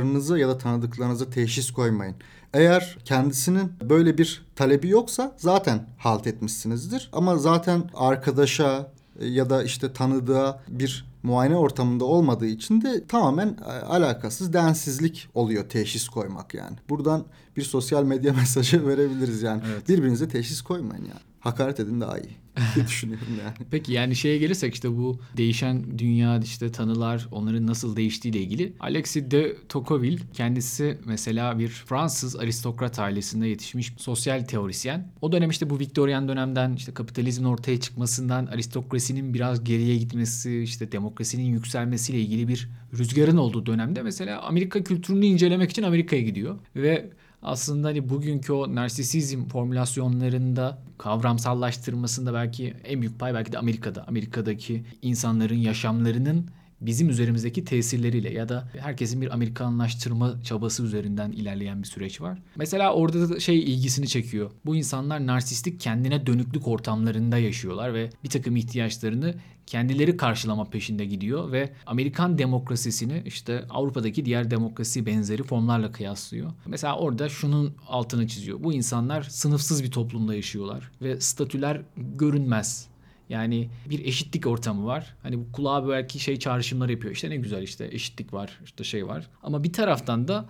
arkadaşlarınızı 0.00 0.38
ya 0.38 0.48
da 0.48 0.58
tanıdıklarınızı 0.58 1.30
teşhis 1.30 1.70
koymayın. 1.70 2.14
Eğer 2.54 2.98
kendisinin 3.04 3.72
böyle 3.82 4.18
bir 4.18 4.42
talebi 4.56 4.88
yoksa 4.88 5.34
zaten 5.36 5.86
halt 5.98 6.26
etmişsinizdir. 6.26 7.10
Ama 7.12 7.36
zaten 7.38 7.90
arkadaşa 7.94 8.92
e, 9.18 9.26
ya 9.26 9.50
da 9.50 9.62
işte 9.62 9.92
tanıdığa 9.92 10.60
bir 10.68 11.04
muayene 11.22 11.56
ortamında 11.56 12.04
olmadığı 12.04 12.46
için 12.46 12.82
de 12.82 13.06
tamamen 13.06 13.48
e, 13.48 13.72
alakasız 13.86 14.52
densizlik 14.52 15.28
oluyor 15.34 15.68
teşhis 15.68 16.08
koymak 16.08 16.54
yani. 16.54 16.76
Buradan 16.88 17.24
bir 17.56 17.62
sosyal 17.62 18.04
medya 18.04 18.32
mesajı 18.40 18.86
verebiliriz 18.86 19.42
yani. 19.42 19.62
Evet. 19.72 19.88
Birbirinize 19.88 20.28
teşhis 20.28 20.62
koymayın 20.62 21.04
yani. 21.04 21.29
Hakaret 21.40 21.80
edin 21.80 22.00
daha 22.00 22.18
iyi 22.18 22.40
düşünüyorum 22.86 23.26
yani. 23.44 23.56
Peki 23.70 23.92
yani 23.92 24.16
şeye 24.16 24.38
gelirsek 24.38 24.74
işte 24.74 24.96
bu 24.96 25.20
değişen 25.36 25.98
dünya 25.98 26.38
işte 26.38 26.72
tanılar 26.72 27.28
onların 27.32 27.66
nasıl 27.66 27.96
değiştiği 27.96 28.34
ile 28.34 28.40
ilgili. 28.40 28.72
Alexis 28.80 29.30
de 29.30 29.56
Tocqueville 29.68 30.22
kendisi 30.34 30.98
mesela 31.04 31.58
bir 31.58 31.68
Fransız 31.68 32.36
aristokrat 32.36 32.98
ailesinde 32.98 33.46
yetişmiş 33.46 33.92
sosyal 33.96 34.44
teorisyen. 34.44 35.12
O 35.20 35.32
dönem 35.32 35.50
işte 35.50 35.70
bu 35.70 35.78
Viktoryen 35.78 36.28
dönemden 36.28 36.72
işte 36.72 36.94
kapitalizmin 36.94 37.46
ortaya 37.46 37.80
çıkmasından 37.80 38.46
aristokrasinin 38.46 39.34
biraz 39.34 39.64
geriye 39.64 39.96
gitmesi 39.96 40.62
işte 40.62 40.92
demokrasinin 40.92 41.44
yükselmesiyle 41.44 42.20
ilgili 42.20 42.48
bir 42.48 42.68
rüzgarın 42.98 43.36
olduğu 43.36 43.66
dönemde 43.66 44.02
mesela 44.02 44.42
Amerika 44.42 44.84
kültürünü 44.84 45.26
incelemek 45.26 45.70
için 45.70 45.82
Amerika'ya 45.82 46.22
gidiyor 46.22 46.58
ve 46.76 47.10
aslında 47.42 47.88
hani 47.88 48.08
bugünkü 48.08 48.52
o 48.52 48.74
narsisizm 48.74 49.44
formülasyonlarında 49.44 50.78
kavramsallaştırmasında 50.98 52.34
belki 52.34 52.74
en 52.84 53.00
büyük 53.00 53.18
pay 53.18 53.34
belki 53.34 53.52
de 53.52 53.58
Amerika'da. 53.58 54.04
Amerika'daki 54.08 54.84
insanların 55.02 55.56
yaşamlarının 55.56 56.50
bizim 56.80 57.08
üzerimizdeki 57.08 57.64
tesirleriyle 57.64 58.32
ya 58.32 58.48
da 58.48 58.68
herkesin 58.78 59.20
bir 59.20 59.34
Amerikanlaştırma 59.34 60.42
çabası 60.42 60.82
üzerinden 60.82 61.32
ilerleyen 61.32 61.82
bir 61.82 61.88
süreç 61.88 62.20
var. 62.20 62.38
Mesela 62.56 62.94
orada 62.94 63.30
da 63.30 63.40
şey 63.40 63.58
ilgisini 63.58 64.08
çekiyor. 64.08 64.50
Bu 64.66 64.76
insanlar 64.76 65.26
narsistik 65.26 65.80
kendine 65.80 66.26
dönüklük 66.26 66.68
ortamlarında 66.68 67.38
yaşıyorlar 67.38 67.94
ve 67.94 68.10
bir 68.24 68.28
takım 68.28 68.56
ihtiyaçlarını 68.56 69.34
kendileri 69.70 70.16
karşılama 70.16 70.70
peşinde 70.70 71.04
gidiyor 71.04 71.52
ve 71.52 71.72
Amerikan 71.86 72.38
demokrasisini 72.38 73.22
işte 73.26 73.64
Avrupa'daki 73.70 74.24
diğer 74.24 74.50
demokrasi 74.50 75.06
benzeri 75.06 75.42
formlarla 75.42 75.92
kıyaslıyor. 75.92 76.52
Mesela 76.66 76.96
orada 76.96 77.28
şunun 77.28 77.74
altını 77.88 78.28
çiziyor. 78.28 78.64
Bu 78.64 78.72
insanlar 78.72 79.22
sınıfsız 79.22 79.84
bir 79.84 79.90
toplumda 79.90 80.34
yaşıyorlar 80.34 80.90
ve 81.02 81.20
statüler 81.20 81.82
görünmez. 81.96 82.89
Yani 83.30 83.70
bir 83.90 84.04
eşitlik 84.04 84.46
ortamı 84.46 84.86
var. 84.86 85.16
Hani 85.22 85.38
bu 85.38 85.52
kulağa 85.52 85.88
belki 85.88 86.18
şey 86.18 86.38
çağrışımlar 86.38 86.88
yapıyor. 86.88 87.14
İşte 87.14 87.30
ne 87.30 87.36
güzel 87.36 87.62
işte 87.62 87.88
eşitlik 87.92 88.32
var, 88.32 88.60
işte 88.64 88.84
şey 88.84 89.06
var. 89.06 89.30
Ama 89.42 89.64
bir 89.64 89.72
taraftan 89.72 90.28
da 90.28 90.48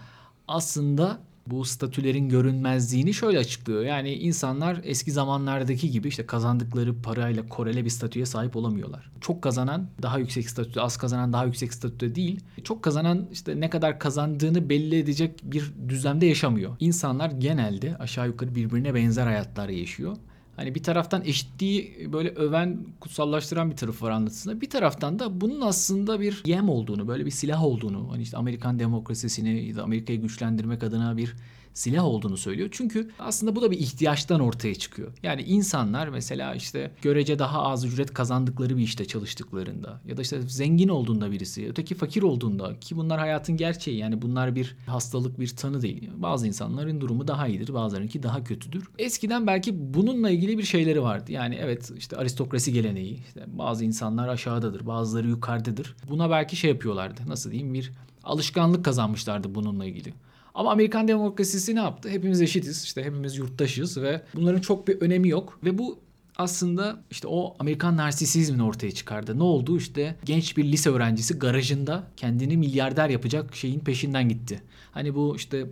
aslında 0.49 1.19
bu 1.47 1.65
statülerin 1.65 2.29
görünmezliğini 2.29 3.15
şöyle 3.15 3.39
açıklıyor. 3.39 3.83
Yani 3.83 4.15
insanlar 4.15 4.81
eski 4.85 5.13
zamanlardaki 5.13 5.91
gibi 5.91 6.09
işte 6.09 6.27
kazandıkları 6.27 7.03
parayla 7.03 7.49
korele 7.49 7.85
bir 7.85 7.91
statüye 7.91 8.27
sahip 8.27 8.57
olamıyorlar. 8.57 9.11
Çok 9.21 9.43
kazanan 9.43 9.89
daha 10.03 10.19
yüksek 10.19 10.51
statüde, 10.51 10.81
az 10.81 10.97
kazanan 10.97 11.33
daha 11.33 11.45
yüksek 11.45 11.75
statüde 11.75 12.15
değil. 12.15 12.41
Çok 12.65 12.83
kazanan 12.83 13.29
işte 13.33 13.61
ne 13.61 13.71
kadar 13.71 13.99
kazandığını 13.99 14.69
belli 14.69 14.99
edecek 14.99 15.41
bir 15.43 15.73
düzlemde 15.89 16.27
yaşamıyor. 16.27 16.77
İnsanlar 16.81 17.31
genelde 17.31 17.97
aşağı 17.97 18.27
yukarı 18.27 18.55
birbirine 18.55 18.95
benzer 18.95 19.27
hayatlar 19.27 19.69
yaşıyor. 19.69 20.17
Hani 20.61 20.75
bir 20.75 20.83
taraftan 20.83 21.25
eşitliği 21.25 22.09
böyle 22.13 22.29
öven, 22.29 22.79
kutsallaştıran 23.01 23.71
bir 23.71 23.77
tarafı 23.77 24.05
var 24.05 24.11
anlatısında. 24.11 24.61
Bir 24.61 24.71
taraftan 24.71 25.19
da 25.19 25.41
bunun 25.41 25.61
aslında 25.61 26.21
bir 26.21 26.43
yem 26.47 26.69
olduğunu, 26.69 27.09
böyle 27.09 27.27
bir 27.27 27.31
silah 27.31 27.65
olduğunu, 27.65 28.13
hani 28.13 28.23
işte 28.23 28.37
Amerikan 28.37 28.79
demokrasisini 28.79 29.81
Amerika'yı 29.83 30.21
güçlendirmek 30.21 30.83
adına 30.83 31.17
bir 31.17 31.35
silah 31.75 32.05
olduğunu 32.05 32.37
söylüyor. 32.37 32.69
Çünkü 32.73 33.11
aslında 33.19 33.57
bu 33.57 33.63
da 33.63 33.71
bir 33.71 33.79
ihtiyaçtan 33.79 34.41
ortaya 34.41 34.75
çıkıyor. 34.75 35.13
Yani 35.23 35.43
insanlar 35.43 36.09
mesela 36.09 36.55
işte 36.55 36.93
görece 37.03 37.39
daha 37.39 37.63
az 37.63 37.85
ücret 37.85 38.15
kazandıkları 38.15 38.77
bir 38.77 38.83
işte 38.83 39.05
çalıştıklarında 39.05 40.01
ya 40.07 40.17
da 40.17 40.23
işte 40.23 40.43
zengin 40.43 40.89
olduğunda 40.89 41.33
birisi, 41.33 41.69
öteki 41.69 41.95
fakir 41.95 42.23
olduğunda 42.23 42.81
ki 42.81 42.97
bunlar 42.97 43.19
hayatın 43.19 43.57
gerçeği 43.57 43.97
yani 43.99 44.23
bunlar 44.23 44.55
bir 44.55 44.77
hastalık 44.87 45.41
bir 45.41 45.49
tanı 45.49 45.83
değil. 45.83 46.11
Bazı 46.17 46.47
insanların 46.47 47.01
durumu 47.01 47.29
daha 47.29 47.49
iyidir, 47.49 47.75
bazılarınki 47.75 48.23
daha 48.23 48.45
kötüdür. 48.45 48.89
Eskiden 48.99 49.47
belki 49.47 49.95
bununla 49.95 50.31
ilgili 50.31 50.59
bir 50.59 50.63
şeyleri 50.63 51.03
vardı. 51.03 51.33
Yani 51.33 51.59
evet 51.61 51.91
işte 51.99 52.17
aristokrasi 52.17 52.73
geleneği, 52.73 53.19
işte 53.27 53.45
bazı 53.47 53.85
insanlar 53.85 54.29
aşağıdadır, 54.29 54.87
bazıları 54.87 55.29
yukarıdadır. 55.29 55.97
Buna 56.11 56.31
belki 56.31 56.57
şey 56.57 56.71
yapıyorlardı. 56.71 57.21
Nasıl 57.27 57.51
diyeyim 57.51 57.75
bir 57.75 57.93
alışkanlık 58.25 58.85
kazanmışlardı 58.85 59.55
bununla 59.55 59.85
ilgili. 59.85 60.15
Ama 60.61 60.73
Amerikan 60.73 61.09
demokrasisi 61.09 61.75
ne 61.75 61.81
yaptı? 61.81 62.09
Hepimiz 62.09 62.43
eşitiz, 62.43 62.85
işte 62.85 63.05
hepimiz 63.05 63.37
yurttaşız 63.37 64.03
ve 64.03 64.23
bunların 64.35 64.61
çok 64.61 64.89
bir 64.89 65.01
önemi 65.01 65.29
yok. 65.29 65.59
Ve 65.65 65.79
bu 65.79 65.99
aslında 66.37 67.05
işte 67.11 67.29
o 67.29 67.57
Amerikan 67.59 67.97
narsisizmini 67.97 68.63
ortaya 68.63 68.91
çıkardı. 68.91 69.39
Ne 69.39 69.43
oldu? 69.43 69.77
İşte 69.77 70.17
genç 70.25 70.57
bir 70.57 70.65
lise 70.65 70.91
öğrencisi 70.91 71.39
garajında 71.39 72.07
kendini 72.17 72.57
milyarder 72.57 73.09
yapacak 73.09 73.57
şeyin 73.57 73.81
peşinden 73.81 74.29
gitti. 74.29 74.63
Hani 74.93 75.15
bu 75.15 75.37
işte 75.37 75.67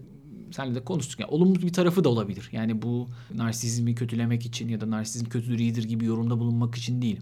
senle 0.50 0.75
de 0.75 0.85
konuştuk. 0.85 1.21
Yani 1.21 1.30
olumlu 1.30 1.62
bir 1.62 1.73
tarafı 1.73 2.04
da 2.04 2.09
olabilir. 2.09 2.49
Yani 2.52 2.83
bu 2.83 3.09
narsizmi 3.35 3.95
kötülemek 3.95 4.47
için 4.47 4.68
ya 4.68 4.80
da 4.80 4.90
narsizm 4.90 5.26
kötüdür 5.26 5.59
iyidir 5.59 5.85
gibi 5.85 6.04
yorumda 6.04 6.38
bulunmak 6.40 6.75
için 6.75 7.02
değil. 7.02 7.21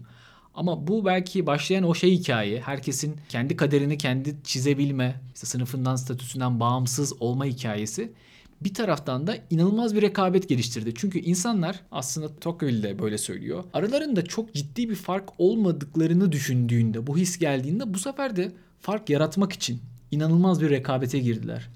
Ama 0.57 0.87
bu 0.87 1.05
belki 1.05 1.45
başlayan 1.45 1.83
o 1.83 1.95
şey 1.95 2.11
hikaye. 2.11 2.61
Herkesin 2.61 3.15
kendi 3.29 3.55
kaderini 3.55 3.97
kendi 3.97 4.35
çizebilme, 4.43 5.21
işte 5.35 5.47
sınıfından, 5.47 5.95
statüsünden 5.95 6.59
bağımsız 6.59 7.13
olma 7.21 7.45
hikayesi 7.45 8.11
bir 8.61 8.73
taraftan 8.73 9.27
da 9.27 9.37
inanılmaz 9.49 9.95
bir 9.95 10.01
rekabet 10.01 10.49
geliştirdi. 10.49 10.93
Çünkü 10.95 11.19
insanlar 11.19 11.79
aslında 11.91 12.35
Tocqueville 12.39 12.83
de 12.83 12.99
böyle 12.99 13.17
söylüyor. 13.17 13.63
Aralarında 13.73 14.25
çok 14.25 14.53
ciddi 14.53 14.89
bir 14.89 14.95
fark 14.95 15.29
olmadıklarını 15.37 16.31
düşündüğünde, 16.31 17.07
bu 17.07 17.17
his 17.17 17.37
geldiğinde 17.37 17.93
bu 17.93 17.99
sefer 17.99 18.35
de 18.35 18.51
fark 18.81 19.09
yaratmak 19.09 19.53
için 19.53 19.79
inanılmaz 20.11 20.61
bir 20.61 20.69
rekabete 20.69 21.19
girdiler. 21.19 21.69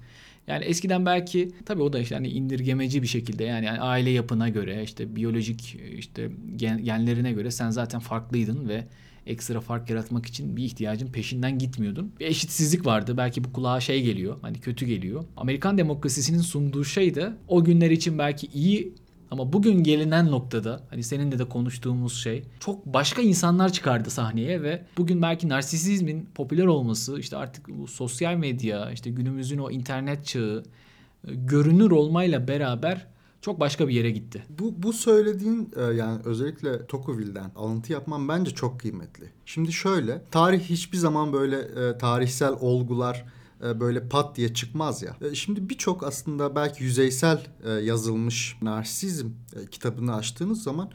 Yani 0.46 0.64
eskiden 0.64 1.06
belki 1.06 1.50
tabii 1.66 1.82
o 1.82 1.92
da 1.92 1.98
işte 1.98 2.14
hani 2.14 2.28
indirgemeci 2.28 3.02
bir 3.02 3.06
şekilde 3.06 3.44
yani, 3.44 3.66
yani 3.66 3.80
aile 3.80 4.10
yapına 4.10 4.48
göre 4.48 4.82
işte 4.82 5.16
biyolojik 5.16 5.78
işte 5.98 6.30
gen, 6.56 6.84
genlerine 6.84 7.32
göre 7.32 7.50
sen 7.50 7.70
zaten 7.70 8.00
farklıydın 8.00 8.68
ve 8.68 8.84
ekstra 9.26 9.60
fark 9.60 9.90
yaratmak 9.90 10.26
için 10.26 10.56
bir 10.56 10.64
ihtiyacın 10.64 11.06
peşinden 11.06 11.58
gitmiyordun. 11.58 12.12
Bir 12.20 12.26
eşitsizlik 12.26 12.86
vardı. 12.86 13.16
Belki 13.16 13.44
bu 13.44 13.52
kulağa 13.52 13.80
şey 13.80 14.02
geliyor. 14.02 14.36
Hani 14.42 14.60
kötü 14.60 14.86
geliyor. 14.86 15.24
Amerikan 15.36 15.78
demokrasisinin 15.78 16.40
sunduğu 16.40 16.84
şey 16.84 17.14
de 17.14 17.32
o 17.48 17.64
günler 17.64 17.90
için 17.90 18.18
belki 18.18 18.46
iyi 18.54 18.92
ama 19.32 19.52
bugün 19.52 19.82
gelinen 19.82 20.30
noktada 20.30 20.80
hani 20.90 21.02
seninle 21.02 21.38
de 21.38 21.48
konuştuğumuz 21.48 22.22
şey 22.22 22.44
çok 22.60 22.86
başka 22.86 23.22
insanlar 23.22 23.72
çıkardı 23.72 24.10
sahneye 24.10 24.62
ve 24.62 24.82
bugün 24.96 25.22
belki 25.22 25.48
narsisizmin 25.48 26.28
popüler 26.34 26.66
olması 26.66 27.18
işte 27.18 27.36
artık 27.36 27.68
bu 27.68 27.86
sosyal 27.86 28.34
medya 28.34 28.90
işte 28.90 29.10
günümüzün 29.10 29.58
o 29.58 29.70
internet 29.70 30.26
çağı 30.26 30.62
görünür 31.24 31.90
olmayla 31.90 32.48
beraber 32.48 33.06
çok 33.40 33.60
başka 33.60 33.88
bir 33.88 33.94
yere 33.94 34.10
gitti. 34.10 34.44
Bu, 34.58 34.82
bu 34.82 34.92
söylediğin 34.92 35.72
e, 35.76 35.82
yani 35.82 36.20
özellikle 36.24 36.86
Tocqueville'den 36.86 37.50
alıntı 37.56 37.92
yapmam 37.92 38.28
bence 38.28 38.50
çok 38.50 38.80
kıymetli. 38.80 39.30
Şimdi 39.46 39.72
şöyle 39.72 40.22
tarih 40.30 40.60
hiçbir 40.60 40.98
zaman 40.98 41.32
böyle 41.32 41.58
e, 41.58 41.98
tarihsel 41.98 42.52
olgular 42.60 43.16
e, 43.16 43.41
böyle 43.62 44.08
pat 44.08 44.36
diye 44.36 44.54
çıkmaz 44.54 45.02
ya. 45.02 45.16
E, 45.20 45.34
şimdi 45.34 45.68
birçok 45.68 46.02
aslında 46.02 46.56
belki 46.56 46.84
yüzeysel 46.84 47.46
e, 47.64 47.70
yazılmış 47.70 48.56
narsizm 48.62 49.28
kitabını 49.70 50.14
açtığınız 50.14 50.62
zaman 50.62 50.90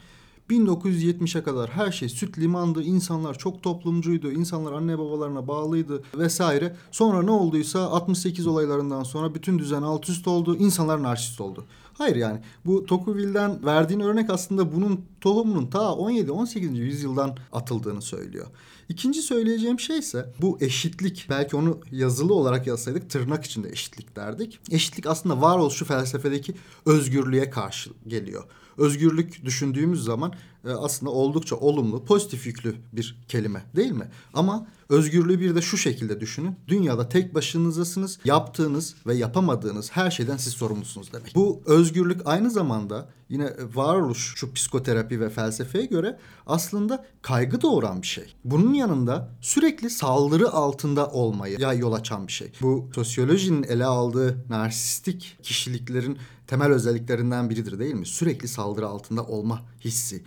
1970'e 0.50 1.42
kadar 1.42 1.70
her 1.70 1.92
şey 1.92 2.08
süt 2.08 2.38
limandı, 2.38 2.82
insanlar 2.82 3.38
çok 3.38 3.62
toplumcuydu, 3.62 4.32
insanlar 4.32 4.72
anne 4.72 4.98
babalarına 4.98 5.48
bağlıydı 5.48 6.02
vesaire. 6.18 6.76
Sonra 6.90 7.22
ne 7.22 7.30
olduysa 7.30 7.80
68 7.80 8.46
olaylarından 8.46 9.02
sonra 9.02 9.34
bütün 9.34 9.58
düzen 9.58 9.82
alt 9.82 10.08
üst 10.08 10.28
oldu, 10.28 10.56
insanlar 10.56 11.02
narsist 11.02 11.40
oldu. 11.40 11.64
Hayır 11.98 12.16
yani 12.16 12.40
bu 12.66 12.86
Tocqueville'den 12.86 13.64
verdiğin 13.64 14.00
örnek 14.00 14.30
aslında 14.30 14.72
bunun 14.74 15.00
tohumunun 15.20 15.66
ta 15.66 15.78
17-18. 15.78 16.76
yüzyıldan 16.76 17.36
atıldığını 17.52 18.02
söylüyor. 18.02 18.46
İkinci 18.88 19.22
söyleyeceğim 19.22 19.80
şey 19.80 19.98
ise 19.98 20.32
bu 20.40 20.58
eşitlik. 20.60 21.26
Belki 21.30 21.56
onu 21.56 21.80
yazılı 21.92 22.34
olarak 22.34 22.66
yazsaydık 22.66 23.10
tırnak 23.10 23.44
içinde 23.44 23.68
eşitlik 23.68 24.16
derdik. 24.16 24.60
Eşitlik 24.70 25.06
aslında 25.06 25.40
varoluşu 25.40 25.84
felsefedeki 25.84 26.54
özgürlüğe 26.86 27.50
karşı 27.50 27.90
geliyor. 28.06 28.44
Özgürlük 28.78 29.44
düşündüğümüz 29.44 30.04
zaman 30.04 30.32
e, 30.68 30.72
aslında 30.72 31.12
oldukça 31.12 31.56
olumlu, 31.56 32.04
pozitif 32.04 32.46
yüklü 32.46 32.74
bir 32.92 33.18
kelime 33.28 33.62
değil 33.76 33.92
mi? 33.92 34.08
Ama 34.34 34.66
özgürlüğü 34.88 35.40
bir 35.40 35.54
de 35.54 35.62
şu 35.62 35.76
şekilde 35.76 36.20
düşünün. 36.20 36.56
Dünyada 36.68 37.08
tek 37.08 37.34
başınızasınız. 37.34 38.18
Yaptığınız 38.24 38.94
ve 39.06 39.14
yapamadığınız 39.14 39.90
her 39.92 40.10
şeyden 40.10 40.36
siz 40.36 40.52
sorumlusunuz 40.52 41.12
demek. 41.12 41.32
Bu 41.34 41.62
özgürlük 41.66 42.20
aynı 42.24 42.50
zamanda 42.50 43.08
yine 43.28 43.52
varoluş 43.74 44.32
şu 44.36 44.52
psikoterapi 44.52 45.20
ve 45.20 45.30
felsefeye 45.30 45.86
göre 45.86 46.18
aslında 46.46 47.06
kaygı 47.22 47.60
doğuran 47.60 48.02
bir 48.02 48.06
şey. 48.06 48.34
Bunun 48.44 48.74
yanında 48.74 49.30
sürekli 49.40 49.90
saldırı 49.90 50.50
altında 50.52 51.10
olmayı 51.10 51.60
ya 51.60 51.72
yol 51.72 51.92
açan 51.92 52.26
bir 52.26 52.32
şey. 52.32 52.52
Bu 52.62 52.90
sosyolojinin 52.94 53.62
ele 53.62 53.84
aldığı 53.84 54.44
narsistik 54.48 55.38
kişiliklerin 55.42 56.18
temel 56.46 56.72
özelliklerinden 56.72 57.50
biridir 57.50 57.78
değil 57.78 57.94
mi? 57.94 58.06
Sürekli 58.06 58.48
saldırı 58.48 58.88
altında 58.88 59.24
olma 59.24 59.62
hissi. 59.80 60.24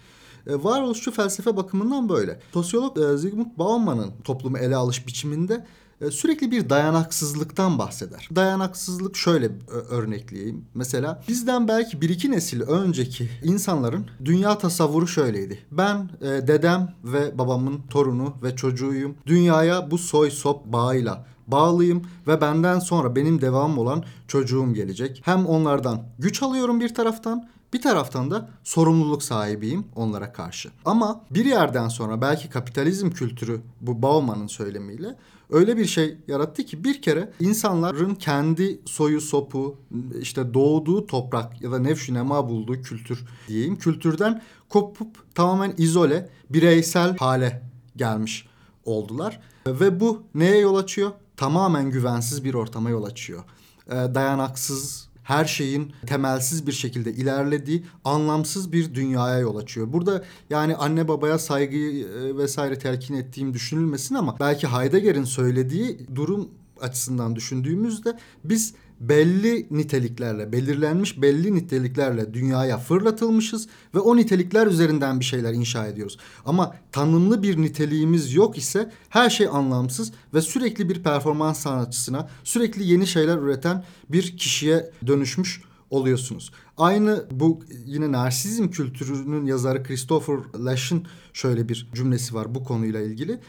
E, 0.47 0.63
varoluşçu 0.63 1.11
felsefe 1.11 1.57
bakımından 1.57 2.09
böyle. 2.09 2.39
Sosyolog 2.53 2.97
e, 2.97 3.17
Zygmunt 3.17 3.57
Bauman'ın 3.57 4.11
toplumu 4.23 4.57
ele 4.57 4.75
alış 4.75 5.07
biçiminde 5.07 5.65
e, 6.01 6.11
sürekli 6.11 6.51
bir 6.51 6.69
dayanaksızlıktan 6.69 7.79
bahseder. 7.79 8.29
Dayanaksızlık 8.35 9.17
şöyle 9.17 9.51
örnekleyeyim. 9.89 10.65
Mesela 10.73 11.23
bizden 11.27 11.67
belki 11.67 12.01
bir 12.01 12.09
iki 12.09 12.31
nesil 12.31 12.61
önceki 12.61 13.29
insanların 13.43 14.05
dünya 14.25 14.57
tasavvuru 14.57 15.07
şöyleydi. 15.07 15.59
Ben 15.71 16.09
dedem 16.21 16.95
ve 17.03 17.37
babamın 17.37 17.81
torunu 17.89 18.33
ve 18.43 18.55
çocuğuyum. 18.55 19.15
Dünyaya 19.25 19.91
bu 19.91 19.97
soy 19.97 20.31
sop 20.31 20.65
bağıyla 20.65 21.25
bağlıyım 21.47 22.01
ve 22.27 22.41
benden 22.41 22.79
sonra 22.79 23.15
benim 23.15 23.41
devamım 23.41 23.77
olan 23.77 24.03
çocuğum 24.27 24.73
gelecek. 24.73 25.21
Hem 25.25 25.45
onlardan 25.45 26.03
güç 26.19 26.43
alıyorum 26.43 26.79
bir 26.79 26.93
taraftan 26.93 27.49
bir 27.73 27.81
taraftan 27.81 28.31
da 28.31 28.49
sorumluluk 28.63 29.23
sahibiyim 29.23 29.85
onlara 29.95 30.33
karşı. 30.33 30.69
Ama 30.85 31.21
bir 31.31 31.45
yerden 31.45 31.87
sonra 31.87 32.21
belki 32.21 32.49
kapitalizm 32.49 33.09
kültürü 33.09 33.61
bu 33.81 34.01
Bauman'ın 34.01 34.47
söylemiyle 34.47 35.15
öyle 35.51 35.77
bir 35.77 35.85
şey 35.85 36.17
yarattı 36.27 36.63
ki 36.63 36.83
bir 36.83 37.01
kere 37.01 37.31
insanların 37.39 38.15
kendi 38.15 38.81
soyu 38.85 39.21
sopu 39.21 39.77
işte 40.21 40.53
doğduğu 40.53 41.07
toprak 41.07 41.61
ya 41.61 41.71
da 41.71 41.79
nefşü 41.79 42.15
bulduğu 42.29 42.81
kültür 42.81 43.25
diyeyim 43.47 43.75
kültürden 43.77 44.41
kopup 44.69 45.35
tamamen 45.35 45.73
izole 45.77 46.29
bireysel 46.49 47.17
hale 47.17 47.63
gelmiş 47.95 48.47
oldular. 48.85 49.39
Ve 49.67 49.99
bu 49.99 50.23
neye 50.35 50.57
yol 50.57 50.75
açıyor? 50.75 51.11
Tamamen 51.37 51.91
güvensiz 51.91 52.43
bir 52.43 52.53
ortama 52.53 52.89
yol 52.89 53.03
açıyor. 53.03 53.43
Ee, 53.87 53.91
dayanaksız, 53.91 55.09
her 55.23 55.45
şeyin 55.45 55.93
temelsiz 56.07 56.67
bir 56.67 56.71
şekilde 56.71 57.13
ilerlediği 57.13 57.83
anlamsız 58.05 58.71
bir 58.71 58.95
dünyaya 58.95 59.39
yol 59.39 59.55
açıyor. 59.55 59.93
Burada 59.93 60.23
yani 60.49 60.75
anne 60.75 61.07
babaya 61.07 61.39
saygıyı 61.39 62.07
e, 62.07 62.37
vesaire 62.37 62.79
telkin 62.79 63.13
ettiğim 63.13 63.53
düşünülmesin 63.53 64.15
ama 64.15 64.37
belki 64.39 64.67
Heidegger'in 64.67 65.23
söylediği 65.23 66.07
durum 66.15 66.49
açısından 66.81 67.35
düşündüğümüzde 67.35 68.17
biz 68.43 68.73
belli 69.01 69.67
niteliklerle, 69.71 70.51
belirlenmiş 70.51 71.21
belli 71.21 71.55
niteliklerle 71.55 72.33
dünyaya 72.33 72.77
fırlatılmışız 72.77 73.67
ve 73.95 73.99
o 73.99 74.17
nitelikler 74.17 74.67
üzerinden 74.67 75.19
bir 75.19 75.25
şeyler 75.25 75.53
inşa 75.53 75.87
ediyoruz. 75.87 76.17
Ama 76.45 76.75
tanımlı 76.91 77.43
bir 77.43 77.57
niteliğimiz 77.61 78.33
yok 78.33 78.57
ise 78.57 78.91
her 79.09 79.29
şey 79.29 79.47
anlamsız 79.47 80.11
ve 80.33 80.41
sürekli 80.41 80.89
bir 80.89 81.03
performans 81.03 81.59
sanatçısına, 81.59 82.29
sürekli 82.43 82.83
yeni 82.83 83.07
şeyler 83.07 83.37
üreten 83.37 83.83
bir 84.09 84.37
kişiye 84.37 84.91
dönüşmüş 85.07 85.61
oluyorsunuz. 85.89 86.51
Aynı 86.77 87.25
bu 87.31 87.63
yine 87.85 88.11
narsizm 88.11 88.67
kültürünün 88.67 89.45
yazarı 89.45 89.83
Christopher 89.83 90.37
Lash'ın 90.65 91.05
şöyle 91.33 91.69
bir 91.69 91.89
cümlesi 91.93 92.35
var 92.35 92.55
bu 92.55 92.63
konuyla 92.63 93.01
ilgili. 93.01 93.39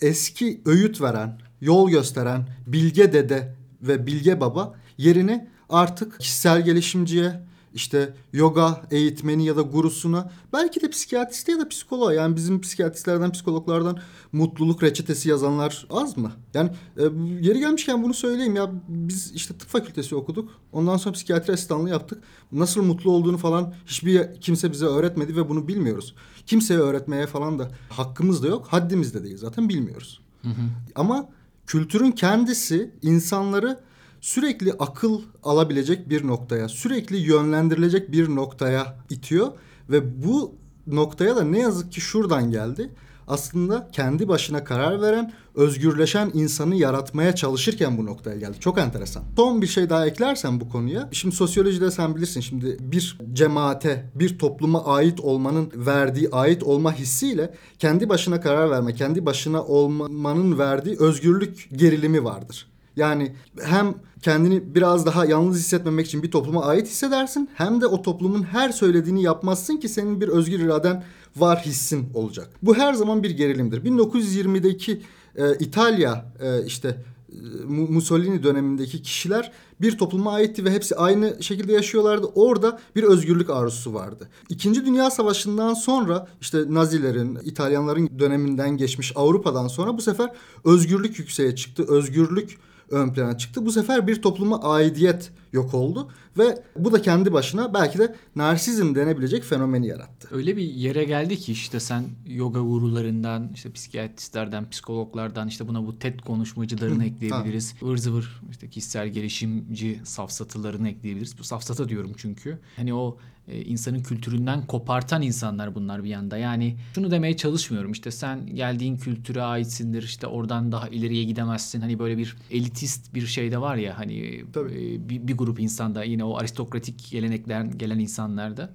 Eski 0.00 0.60
öğüt 0.66 1.00
veren, 1.00 1.40
yol 1.60 1.90
gösteren 1.90 2.48
bilge 2.66 3.12
dede 3.12 3.61
ve 3.82 4.06
bilge 4.06 4.40
baba 4.40 4.74
yerini 4.98 5.48
artık 5.68 6.20
kişisel 6.20 6.64
gelişimciye, 6.64 7.40
işte 7.74 8.14
yoga 8.32 8.82
eğitmeni 8.90 9.46
ya 9.46 9.56
da 9.56 9.62
gurusuna 9.62 10.30
belki 10.52 10.80
de 10.80 10.90
psikiyatriste 10.90 11.52
ya 11.52 11.58
da 11.58 11.68
psikoloğa 11.68 12.14
yani 12.14 12.36
bizim 12.36 12.60
psikiyatristlerden 12.60 13.32
psikologlardan 13.32 13.98
mutluluk 14.32 14.82
reçetesi 14.82 15.28
yazanlar 15.28 15.86
az 15.90 16.16
mı? 16.16 16.32
Yani 16.54 16.70
e, 16.96 17.02
yeri 17.40 17.58
gelmişken 17.58 18.02
bunu 18.02 18.14
söyleyeyim 18.14 18.56
ya 18.56 18.70
biz 18.88 19.32
işte 19.34 19.54
tıp 19.54 19.68
fakültesi 19.68 20.14
okuduk 20.14 20.50
ondan 20.72 20.96
sonra 20.96 21.12
psikiyatri 21.12 21.52
asistanlığı 21.52 21.90
yaptık 21.90 22.22
nasıl 22.52 22.82
mutlu 22.82 23.10
olduğunu 23.10 23.38
falan 23.38 23.74
hiçbir 23.86 24.40
kimse 24.40 24.72
bize 24.72 24.86
öğretmedi 24.86 25.36
ve 25.36 25.48
bunu 25.48 25.68
bilmiyoruz. 25.68 26.14
Kimseye 26.46 26.80
öğretmeye 26.80 27.26
falan 27.26 27.58
da 27.58 27.70
hakkımız 27.88 28.42
da 28.42 28.46
yok 28.46 28.66
haddimiz 28.70 29.14
de 29.14 29.24
değil 29.24 29.36
zaten 29.36 29.68
bilmiyoruz. 29.68 30.20
Hı 30.42 30.48
hı. 30.48 30.62
Ama 30.94 31.28
kültürün 31.66 32.12
kendisi 32.12 32.90
insanları 33.02 33.80
sürekli 34.20 34.72
akıl 34.72 35.20
alabilecek 35.42 36.08
bir 36.08 36.26
noktaya, 36.26 36.68
sürekli 36.68 37.16
yönlendirilecek 37.16 38.12
bir 38.12 38.28
noktaya 38.28 38.98
itiyor 39.10 39.52
ve 39.90 40.22
bu 40.24 40.54
noktaya 40.86 41.36
da 41.36 41.44
ne 41.44 41.58
yazık 41.58 41.92
ki 41.92 42.00
şuradan 42.00 42.50
geldi. 42.50 42.90
Aslında 43.28 43.88
kendi 43.92 44.28
başına 44.28 44.64
karar 44.64 45.02
veren, 45.02 45.32
özgürleşen 45.54 46.30
insanı 46.34 46.76
yaratmaya 46.76 47.34
çalışırken 47.34 47.98
bu 47.98 48.06
noktaya 48.06 48.36
geldi. 48.36 48.60
Çok 48.60 48.78
enteresan. 48.78 49.22
Son 49.36 49.62
bir 49.62 49.66
şey 49.66 49.90
daha 49.90 50.06
eklersen 50.06 50.60
bu 50.60 50.68
konuya. 50.68 51.08
Şimdi 51.12 51.36
sosyolojide 51.36 51.90
sen 51.90 52.16
bilirsin 52.16 52.40
şimdi 52.40 52.76
bir 52.80 53.18
cemaate, 53.32 54.10
bir 54.14 54.38
topluma 54.38 54.84
ait 54.84 55.20
olmanın 55.20 55.72
verdiği 55.74 56.30
ait 56.30 56.62
olma 56.62 56.94
hissiyle 56.94 57.54
kendi 57.78 58.08
başına 58.08 58.40
karar 58.40 58.70
verme, 58.70 58.94
kendi 58.94 59.26
başına 59.26 59.64
olmanın 59.64 60.58
verdiği 60.58 60.96
özgürlük 60.98 61.68
gerilimi 61.72 62.24
vardır. 62.24 62.71
Yani 62.96 63.32
hem 63.62 63.94
kendini 64.22 64.74
biraz 64.74 65.06
daha 65.06 65.24
yalnız 65.24 65.58
hissetmemek 65.58 66.06
için 66.06 66.22
bir 66.22 66.30
topluma 66.30 66.64
ait 66.64 66.86
hissedersin 66.86 67.50
hem 67.54 67.80
de 67.80 67.86
o 67.86 68.02
toplumun 68.02 68.42
her 68.42 68.70
söylediğini 68.70 69.22
yapmazsın 69.22 69.76
ki 69.76 69.88
senin 69.88 70.20
bir 70.20 70.28
özgür 70.28 70.60
iraden 70.60 71.04
var 71.36 71.62
hissin 71.66 72.08
olacak. 72.14 72.50
Bu 72.62 72.76
her 72.76 72.94
zaman 72.94 73.22
bir 73.22 73.30
gerilimdir. 73.30 73.84
1920'deki 73.84 75.00
e, 75.36 75.54
İtalya 75.58 76.32
e, 76.40 76.66
işte 76.66 76.88
e, 76.88 77.64
Mussolini 77.68 78.42
dönemindeki 78.42 79.02
kişiler 79.02 79.52
bir 79.80 79.98
topluma 79.98 80.32
aitti 80.32 80.64
ve 80.64 80.70
hepsi 80.70 80.96
aynı 80.96 81.42
şekilde 81.42 81.72
yaşıyorlardı. 81.72 82.26
Orada 82.34 82.80
bir 82.96 83.02
özgürlük 83.02 83.50
arzusu 83.50 83.94
vardı. 83.94 84.28
İkinci 84.48 84.86
Dünya 84.86 85.10
Savaşı'ndan 85.10 85.74
sonra 85.74 86.28
işte 86.40 86.58
Nazilerin, 86.68 87.38
İtalyanların 87.44 88.18
döneminden 88.18 88.76
geçmiş 88.76 89.12
Avrupa'dan 89.14 89.68
sonra 89.68 89.96
bu 89.96 90.02
sefer 90.02 90.32
özgürlük 90.64 91.18
yükseğe 91.18 91.56
çıktı. 91.56 91.84
Özgürlük 91.88 92.58
ön 92.92 93.12
plana 93.12 93.38
çıktı. 93.38 93.66
Bu 93.66 93.72
sefer 93.72 94.06
bir 94.06 94.22
topluma 94.22 94.62
aidiyet 94.62 95.30
yok 95.52 95.74
oldu 95.74 96.10
ve 96.38 96.62
bu 96.78 96.92
da 96.92 97.02
kendi 97.02 97.32
başına 97.32 97.74
belki 97.74 97.98
de 97.98 98.16
narsizm 98.36 98.94
denebilecek 98.94 99.44
fenomeni 99.44 99.86
yarattı. 99.86 100.28
Öyle 100.30 100.56
bir 100.56 100.62
yere 100.62 101.04
geldi 101.04 101.36
ki 101.36 101.52
işte 101.52 101.80
sen 101.80 102.04
yoga 102.26 102.60
gurularından, 102.60 103.50
işte 103.54 103.72
psikiyatristlerden, 103.72 104.70
psikologlardan 104.70 105.48
işte 105.48 105.68
buna 105.68 105.86
bu 105.86 105.98
TED 105.98 106.20
konuşmacılarını 106.20 107.04
ekleyebiliriz. 107.04 107.74
Ivır 107.82 107.96
zıvır 107.96 108.40
işte 108.50 108.70
kişisel 108.70 109.08
gelişimci 109.08 110.00
safsatılarını 110.04 110.88
ekleyebiliriz. 110.88 111.38
Bu 111.38 111.44
safsata 111.44 111.88
diyorum 111.88 112.12
çünkü. 112.16 112.58
Hani 112.76 112.94
o 112.94 113.18
insanın 113.48 114.02
kültüründen 114.02 114.66
kopartan 114.66 115.22
insanlar 115.22 115.74
bunlar 115.74 116.04
bir 116.04 116.08
yanda. 116.08 116.36
Yani 116.36 116.76
şunu 116.94 117.10
demeye 117.10 117.36
çalışmıyorum. 117.36 117.92
İşte 117.92 118.10
sen 118.10 118.46
geldiğin 118.46 118.96
kültüre 118.96 119.42
aitsindir. 119.42 120.02
işte 120.02 120.26
oradan 120.26 120.72
daha 120.72 120.88
ileriye 120.88 121.24
gidemezsin. 121.24 121.80
Hani 121.80 121.98
böyle 121.98 122.18
bir 122.18 122.36
elitist 122.50 123.14
bir 123.14 123.26
şey 123.26 123.50
de 123.50 123.60
var 123.60 123.76
ya 123.76 123.98
hani 123.98 124.18
e, 124.18 125.08
bir, 125.08 125.28
bir 125.28 125.36
grup 125.36 125.60
insanda 125.60 126.04
yine 126.04 126.24
o 126.24 126.36
aristokratik 126.36 127.10
geleneklerden 127.10 127.78
gelen 127.78 127.98
insanlarda. 127.98 128.70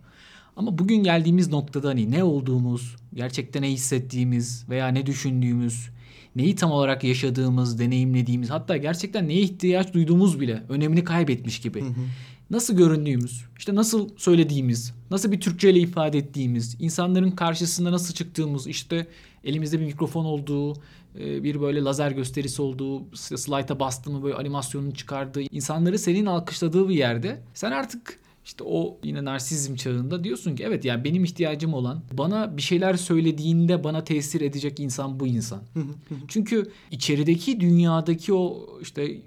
Ama 0.55 0.77
bugün 0.77 1.03
geldiğimiz 1.03 1.49
noktada 1.49 1.89
hani 1.89 2.11
ne 2.11 2.23
olduğumuz, 2.23 2.95
gerçekten 3.13 3.61
ne 3.61 3.71
hissettiğimiz 3.71 4.69
veya 4.69 4.87
ne 4.87 5.05
düşündüğümüz, 5.05 5.89
neyi 6.35 6.55
tam 6.55 6.71
olarak 6.71 7.03
yaşadığımız, 7.03 7.79
deneyimlediğimiz, 7.79 8.49
hatta 8.49 8.77
gerçekten 8.77 9.27
neye 9.27 9.41
ihtiyaç 9.41 9.93
duyduğumuz 9.93 10.39
bile 10.39 10.63
önemini 10.69 11.03
kaybetmiş 11.03 11.59
gibi. 11.59 11.81
Hı 11.81 11.85
hı. 11.85 12.01
Nasıl 12.49 12.77
göründüğümüz, 12.77 13.45
işte 13.57 13.75
nasıl 13.75 14.09
söylediğimiz, 14.17 14.93
nasıl 15.11 15.31
bir 15.31 15.41
Türkçe 15.41 15.69
ile 15.69 15.79
ifade 15.79 16.17
ettiğimiz, 16.17 16.75
insanların 16.79 17.31
karşısında 17.31 17.91
nasıl 17.91 18.13
çıktığımız, 18.13 18.67
işte 18.67 19.07
elimizde 19.43 19.79
bir 19.79 19.85
mikrofon 19.85 20.25
olduğu, 20.25 20.73
e, 21.19 21.43
bir 21.43 21.61
böyle 21.61 21.81
lazer 21.81 22.11
gösterisi 22.11 22.61
olduğu, 22.61 23.15
slide'a 23.15 23.79
bastı 23.79 24.11
mı 24.11 24.23
böyle 24.23 24.35
animasyonun 24.35 24.91
çıkardığı, 24.91 25.41
insanları 25.41 25.99
senin 25.99 26.25
alkışladığı 26.25 26.89
bir 26.89 26.95
yerde 26.95 27.41
sen 27.53 27.71
artık 27.71 28.19
işte 28.45 28.63
o 28.63 28.97
yine 29.03 29.25
narsizm 29.25 29.75
çağında 29.75 30.23
diyorsun 30.23 30.55
ki 30.55 30.63
evet 30.63 30.85
yani 30.85 31.03
benim 31.03 31.23
ihtiyacım 31.23 31.73
olan 31.73 32.01
bana 32.11 32.57
bir 32.57 32.61
şeyler 32.61 32.93
söylediğinde 32.93 33.83
bana 33.83 34.03
tesir 34.03 34.41
edecek 34.41 34.79
insan 34.79 35.19
bu 35.19 35.27
insan. 35.27 35.61
Çünkü 36.27 36.71
içerideki 36.91 37.59
dünyadaki 37.59 38.33
o 38.33 38.69
işte 38.81 39.17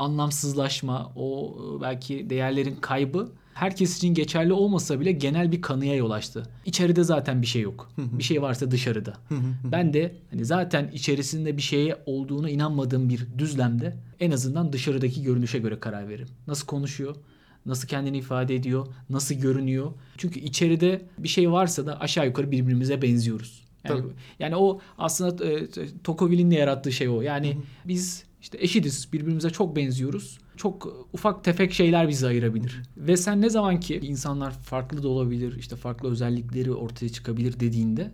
anlamsızlaşma, 0.00 1.12
o 1.16 1.56
belki 1.82 2.30
değerlerin 2.30 2.76
kaybı 2.80 3.32
herkes 3.54 3.96
için 3.96 4.14
geçerli 4.14 4.52
olmasa 4.52 5.00
bile 5.00 5.12
genel 5.12 5.52
bir 5.52 5.62
kanıya 5.62 5.94
yol 5.94 6.10
açtı. 6.10 6.42
İçeride 6.66 7.04
zaten 7.04 7.42
bir 7.42 7.46
şey 7.46 7.62
yok. 7.62 7.90
bir 7.98 8.22
şey 8.22 8.42
varsa 8.42 8.70
dışarıda. 8.70 9.14
ben 9.64 9.92
de 9.92 10.14
hani 10.30 10.44
zaten 10.44 10.90
içerisinde 10.92 11.56
bir 11.56 11.62
şeye 11.62 11.96
olduğunu 12.06 12.48
inanmadığım 12.48 13.08
bir 13.08 13.26
düzlemde 13.38 13.96
en 14.20 14.30
azından 14.30 14.72
dışarıdaki 14.72 15.22
görünüşe 15.22 15.58
göre 15.58 15.80
karar 15.80 16.08
veririm. 16.08 16.28
Nasıl 16.46 16.66
konuşuyor? 16.66 17.16
Nasıl 17.66 17.88
kendini 17.88 18.18
ifade 18.18 18.54
ediyor? 18.54 18.86
Nasıl 19.10 19.34
görünüyor? 19.34 19.92
Çünkü 20.16 20.40
içeride 20.40 21.02
bir 21.18 21.28
şey 21.28 21.52
varsa 21.52 21.86
da 21.86 22.00
aşağı 22.00 22.26
yukarı 22.26 22.50
birbirimize 22.50 23.02
benziyoruz. 23.02 23.64
Yani, 23.84 24.02
yani 24.38 24.56
o 24.56 24.80
aslında 24.98 25.44
e, 25.44 25.68
Tocqueville'in 26.04 26.50
yarattığı 26.50 26.92
şey 26.92 27.08
o. 27.08 27.20
Yani 27.20 27.56
biz 27.84 28.24
işte 28.42 28.58
eşitiz, 28.60 29.12
birbirimize 29.12 29.50
çok 29.50 29.76
benziyoruz. 29.76 30.38
Çok 30.56 31.06
ufak 31.12 31.44
tefek 31.44 31.72
şeyler 31.72 32.08
bizi 32.08 32.26
ayırabilir. 32.26 32.82
Ve 32.96 33.16
sen 33.16 33.40
ne 33.40 33.50
zaman 33.50 33.80
ki 33.80 34.00
insanlar 34.02 34.50
farklı 34.50 35.02
da 35.02 35.08
olabilir, 35.08 35.56
işte 35.58 35.76
farklı 35.76 36.10
özellikleri 36.10 36.72
ortaya 36.72 37.08
çıkabilir 37.08 37.60
dediğinde 37.60 38.10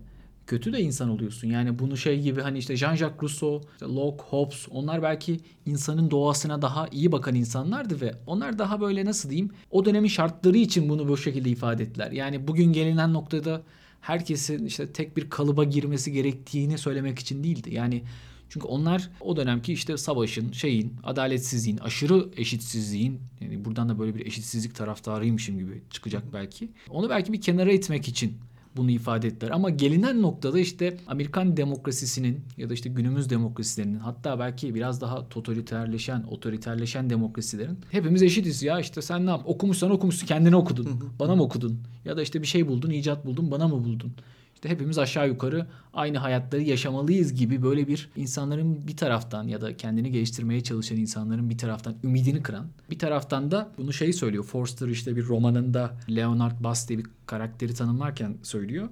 kötü 0.46 0.72
de 0.72 0.80
insan 0.80 1.08
oluyorsun. 1.08 1.48
Yani 1.48 1.78
bunu 1.78 1.96
şey 1.96 2.20
gibi 2.20 2.40
hani 2.40 2.58
işte 2.58 2.74
Jean-Jacques 2.74 3.22
Rousseau, 3.22 3.60
işte 3.72 3.86
Locke, 3.86 4.22
Hobbes 4.22 4.66
onlar 4.70 5.02
belki 5.02 5.40
insanın 5.66 6.10
doğasına 6.10 6.62
daha 6.62 6.88
iyi 6.88 7.12
bakan 7.12 7.34
insanlardı 7.34 8.00
ve 8.00 8.14
onlar 8.26 8.58
daha 8.58 8.80
böyle 8.80 9.04
nasıl 9.04 9.30
diyeyim 9.30 9.50
o 9.70 9.84
dönemin 9.84 10.08
şartları 10.08 10.58
için 10.58 10.88
bunu 10.88 11.08
bu 11.08 11.16
şekilde 11.16 11.50
ifade 11.50 11.82
ettiler. 11.82 12.12
Yani 12.12 12.48
bugün 12.48 12.72
gelinen 12.72 13.12
noktada 13.12 13.62
herkesin 14.00 14.66
işte 14.66 14.92
tek 14.92 15.16
bir 15.16 15.30
kalıba 15.30 15.64
girmesi 15.64 16.12
gerektiğini 16.12 16.78
söylemek 16.78 17.18
için 17.18 17.44
değildi. 17.44 17.74
Yani 17.74 18.02
çünkü 18.48 18.66
onlar 18.66 19.10
o 19.20 19.36
dönemki 19.36 19.72
işte 19.72 19.96
savaşın, 19.96 20.52
şeyin, 20.52 20.94
adaletsizliğin, 21.04 21.78
aşırı 21.78 22.28
eşitsizliğin 22.36 23.20
yani 23.40 23.64
buradan 23.64 23.88
da 23.88 23.98
böyle 23.98 24.14
bir 24.14 24.26
eşitsizlik 24.26 24.74
taraftarıymışım 24.74 25.58
gibi 25.58 25.82
çıkacak 25.90 26.24
belki. 26.32 26.70
Onu 26.90 27.10
belki 27.10 27.32
bir 27.32 27.40
kenara 27.40 27.72
itmek 27.72 28.08
için 28.08 28.38
bunu 28.76 28.90
ifade 28.90 29.28
ettiler. 29.28 29.50
Ama 29.50 29.70
gelinen 29.70 30.22
noktada 30.22 30.58
işte 30.58 30.96
Amerikan 31.06 31.56
demokrasisinin 31.56 32.40
ya 32.56 32.70
da 32.70 32.74
işte 32.74 32.88
günümüz 32.88 33.30
demokrasilerinin 33.30 33.98
hatta 33.98 34.38
belki 34.38 34.74
biraz 34.74 35.00
daha 35.00 35.28
totaliterleşen, 35.28 36.22
otoriterleşen 36.22 37.10
demokrasilerin 37.10 37.78
hepimiz 37.90 38.22
eşitiz 38.22 38.62
ya 38.62 38.80
işte 38.80 39.02
sen 39.02 39.26
ne 39.26 39.30
yap? 39.30 39.42
Okumuşsan 39.44 39.90
okumuşsun 39.90 40.26
kendine 40.26 40.56
okudun. 40.56 40.86
bana 41.18 41.36
mı 41.36 41.42
okudun? 41.42 41.80
Ya 42.04 42.16
da 42.16 42.22
işte 42.22 42.42
bir 42.42 42.46
şey 42.46 42.68
buldun, 42.68 42.90
icat 42.90 43.26
buldun, 43.26 43.50
bana 43.50 43.68
mı 43.68 43.84
buldun? 43.84 44.12
İşte 44.56 44.68
hepimiz 44.68 44.98
aşağı 44.98 45.28
yukarı 45.28 45.66
aynı 45.94 46.18
hayatları 46.18 46.62
yaşamalıyız 46.62 47.34
gibi 47.34 47.62
böyle 47.62 47.88
bir 47.88 48.10
insanların 48.16 48.86
bir 48.86 48.96
taraftan 48.96 49.48
ya 49.48 49.60
da 49.60 49.76
kendini 49.76 50.10
geliştirmeye 50.10 50.62
çalışan 50.62 50.98
insanların 50.98 51.50
bir 51.50 51.58
taraftan 51.58 51.94
ümidini 52.04 52.42
kıran 52.42 52.66
bir 52.90 52.98
taraftan 52.98 53.50
da 53.50 53.72
bunu 53.78 53.92
şey 53.92 54.12
söylüyor. 54.12 54.44
Forster 54.44 54.88
işte 54.88 55.16
bir 55.16 55.26
romanında 55.26 55.96
Leonard 56.10 56.64
Bass 56.64 56.88
diye 56.88 56.98
bir 56.98 57.06
karakteri 57.26 57.74
tanımlarken 57.74 58.36
söylüyor. 58.42 58.88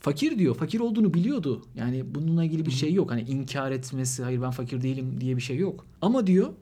Fakir 0.00 0.38
diyor. 0.38 0.54
Fakir 0.54 0.80
olduğunu 0.80 1.14
biliyordu. 1.14 1.62
Yani 1.74 2.14
bununla 2.14 2.44
ilgili 2.44 2.66
bir 2.66 2.70
şey 2.70 2.92
yok. 2.92 3.10
Hani 3.10 3.22
inkar 3.22 3.70
etmesi, 3.70 4.22
hayır 4.22 4.42
ben 4.42 4.50
fakir 4.50 4.82
değilim 4.82 5.20
diye 5.20 5.36
bir 5.36 5.42
şey 5.42 5.56
yok. 5.56 5.86
Ama 6.02 6.26
diyor 6.26 6.52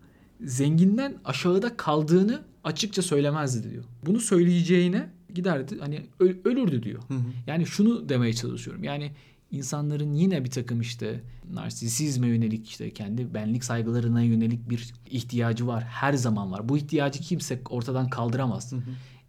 zenginden 0.40 1.14
aşağıda 1.24 1.76
kaldığını 1.76 2.42
açıkça 2.64 3.02
söylemezdi 3.02 3.70
diyor. 3.70 3.84
Bunu 4.06 4.20
söyleyeceğine 4.20 5.15
giderdi 5.34 5.78
hani 5.80 6.06
ölürdü 6.20 6.82
diyor. 6.82 7.02
Hı 7.08 7.14
hı. 7.14 7.22
Yani 7.46 7.66
şunu 7.66 8.08
demeye 8.08 8.32
çalışıyorum. 8.32 8.84
Yani 8.84 9.12
insanların 9.50 10.12
yine 10.12 10.44
bir 10.44 10.50
takım 10.50 10.80
işte 10.80 11.20
narsisizme 11.52 12.26
yönelik 12.26 12.68
işte 12.68 12.90
kendi 12.90 13.34
benlik 13.34 13.64
saygılarına 13.64 14.22
yönelik 14.22 14.70
bir 14.70 14.92
ihtiyacı 15.10 15.66
var. 15.66 15.84
Her 15.84 16.12
zaman 16.12 16.52
var. 16.52 16.68
Bu 16.68 16.78
ihtiyacı 16.78 17.20
kimse 17.20 17.60
ortadan 17.70 18.08
kaldıramaz. 18.08 18.72
Hı 18.72 18.76
hı. 18.76 18.80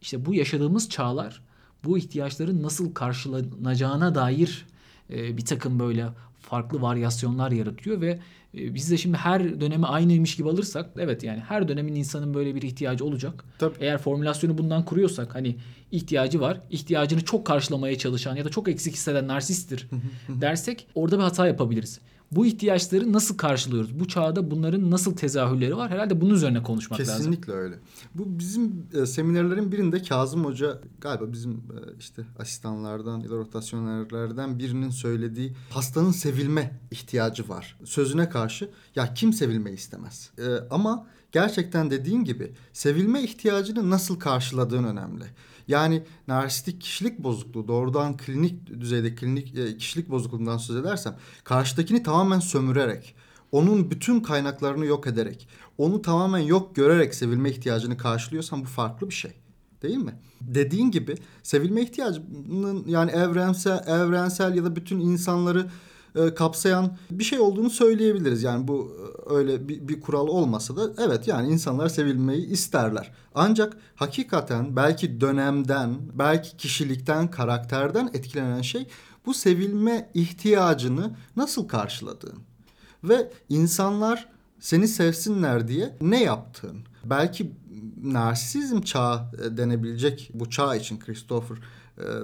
İşte 0.02 0.26
bu 0.26 0.34
yaşadığımız 0.34 0.90
çağlar 0.90 1.42
bu 1.84 1.98
ihtiyaçların 1.98 2.64
nasıl 2.64 2.94
karşılanacağına 2.94 4.16
dair 4.16 4.66
e, 5.10 5.38
bir 5.38 5.46
takım 5.46 5.80
böyle 5.80 6.08
farklı 6.40 6.82
varyasyonlar 6.82 7.52
yaratıyor 7.52 8.02
ve 8.02 8.20
biz 8.54 8.92
de 8.92 8.98
şimdi 8.98 9.18
her 9.18 9.62
dönemi 9.62 9.86
aynıymış 9.86 10.36
gibi 10.36 10.50
alırsak 10.50 10.90
evet 10.98 11.24
yani 11.24 11.40
her 11.40 11.68
dönemin 11.68 11.96
insanın 11.96 12.34
böyle 12.34 12.56
bir 12.56 12.62
ihtiyacı 12.62 13.06
olacak. 13.06 13.44
Tabii. 13.60 13.76
Eğer 13.80 13.98
formülasyonu 13.98 14.58
bundan 14.58 14.86
kuruyorsak 14.86 15.36
hani 15.36 15.56
ihtiyacı 15.92 16.42
var. 16.42 16.62
ihtiyacını 16.70 17.26
çok 17.26 17.46
karşılamaya 17.46 17.98
çalışan 17.98 18.36
ya 18.36 18.46
da 18.46 18.50
çok 18.50 18.68
eksik 18.68 18.94
hisseden 18.94 19.28
narsisttir 19.28 19.88
dersek 20.30 20.88
orada 20.96 21.18
bir 21.18 21.24
hata 21.24 21.48
yapabiliriz 21.48 22.00
bu 22.32 22.46
ihtiyaçları 22.46 23.14
nasıl 23.14 23.38
karşılıyoruz? 23.38 24.00
Bu 24.00 24.08
çağda 24.08 24.52
bunların 24.52 24.92
nasıl 24.92 25.16
tezahürleri 25.16 25.78
var? 25.78 25.92
Herhalde 25.92 26.22
bunun 26.22 26.34
üzerine 26.34 26.64
konuşmak 26.64 26.98
Kesinlikle 26.98 27.20
lazım. 27.20 27.32
Kesinlikle 27.32 27.54
öyle. 27.54 27.76
Bu 28.16 28.40
bizim 28.40 28.86
e, 28.94 29.06
seminerlerin 29.06 29.72
birinde 29.72 30.02
Kazım 30.02 30.46
Hoca 30.46 30.82
galiba 31.02 31.32
bizim 31.32 31.52
e, 31.52 31.98
işte 32.00 32.26
asistanlardan 32.40 33.20
ya 33.20 33.30
da 33.30 33.36
rotasyonlardan 33.36 34.60
birinin 34.60 34.90
söylediği 34.90 35.54
hastanın 35.70 36.12
sevilme 36.12 36.80
ihtiyacı 36.92 37.50
var. 37.50 37.78
Sözüne 37.86 38.30
karşı 38.30 38.70
ya 38.96 39.14
kim 39.14 39.34
sevilmeyi 39.34 39.76
istemez? 39.76 40.32
E, 40.38 40.46
ama 40.70 41.08
gerçekten 41.32 41.92
dediğin 41.92 42.24
gibi 42.24 42.54
sevilme 42.74 43.24
ihtiyacını 43.24 43.90
nasıl 43.90 44.20
karşıladığın 44.20 44.84
önemli. 44.84 45.24
Yani 45.68 46.04
narsistik 46.28 46.82
kişilik 46.82 47.20
bozukluğu 47.20 47.68
doğrudan 47.68 48.18
klinik 48.18 48.68
düzeyde 48.80 49.16
klinik 49.16 49.58
e, 49.58 49.78
kişilik 49.78 50.10
bozukluğundan 50.10 50.58
söz 50.58 50.76
edersem 50.76 51.16
karşıdakini 51.44 52.04
tamamen 52.04 52.40
sömürerek 52.40 53.16
onun 53.52 53.92
bütün 53.92 54.20
kaynaklarını 54.20 54.86
yok 54.86 55.08
ederek 55.08 55.48
onu 55.78 56.02
tamamen 56.02 56.40
yok 56.40 56.76
görerek 56.76 57.16
sevilme 57.16 57.50
ihtiyacını 57.50 57.98
karşılıyorsan 57.98 58.62
bu 58.62 58.66
farklı 58.66 59.10
bir 59.10 59.14
şey. 59.14 59.32
Değil 59.82 59.98
mi? 59.98 60.14
Dediğin 60.42 60.92
gibi 60.92 61.16
sevilme 61.44 61.82
ihtiyacının 61.82 62.84
yani 62.88 63.12
evrensel 63.12 63.84
evrensel 63.88 64.56
ya 64.56 64.64
da 64.64 64.76
bütün 64.76 65.00
insanları 65.00 65.68
e, 66.18 66.34
kapsayan 66.34 66.98
bir 67.12 67.24
şey 67.24 67.40
olduğunu 67.40 67.70
söyleyebiliriz. 67.70 68.44
Yani 68.44 68.68
bu 68.68 68.98
e, 69.30 69.34
öyle 69.34 69.68
bir, 69.68 69.88
bir 69.88 70.02
kural 70.02 70.28
olmasa 70.28 70.78
da 70.78 70.94
evet 70.98 71.28
yani 71.28 71.50
insanlar 71.50 71.90
sevilmeyi 71.90 72.48
isterler. 72.48 73.12
Ancak 73.36 73.78
hakikaten 73.96 74.76
belki 74.76 75.22
dönemden, 75.22 75.96
belki 76.14 76.58
kişilikten, 76.58 77.32
karakterden 77.32 78.10
etkilenen 78.14 78.62
şey 78.62 78.88
bu 79.26 79.34
sevilme 79.34 80.10
ihtiyacını 80.14 81.12
nasıl 81.36 81.68
karşıladığın. 81.68 82.40
Ve 83.04 83.32
insanlar 83.50 84.30
seni 84.60 84.88
sevsinler 84.88 85.68
diye 85.68 85.98
ne 86.02 86.24
yaptığın. 86.24 86.78
Belki 87.06 87.52
narsizm 88.04 88.82
çağı 88.82 89.22
e, 89.46 89.58
denebilecek 89.58 90.30
bu 90.34 90.50
çağ 90.50 90.76
için 90.76 91.00
Christopher 91.00 91.58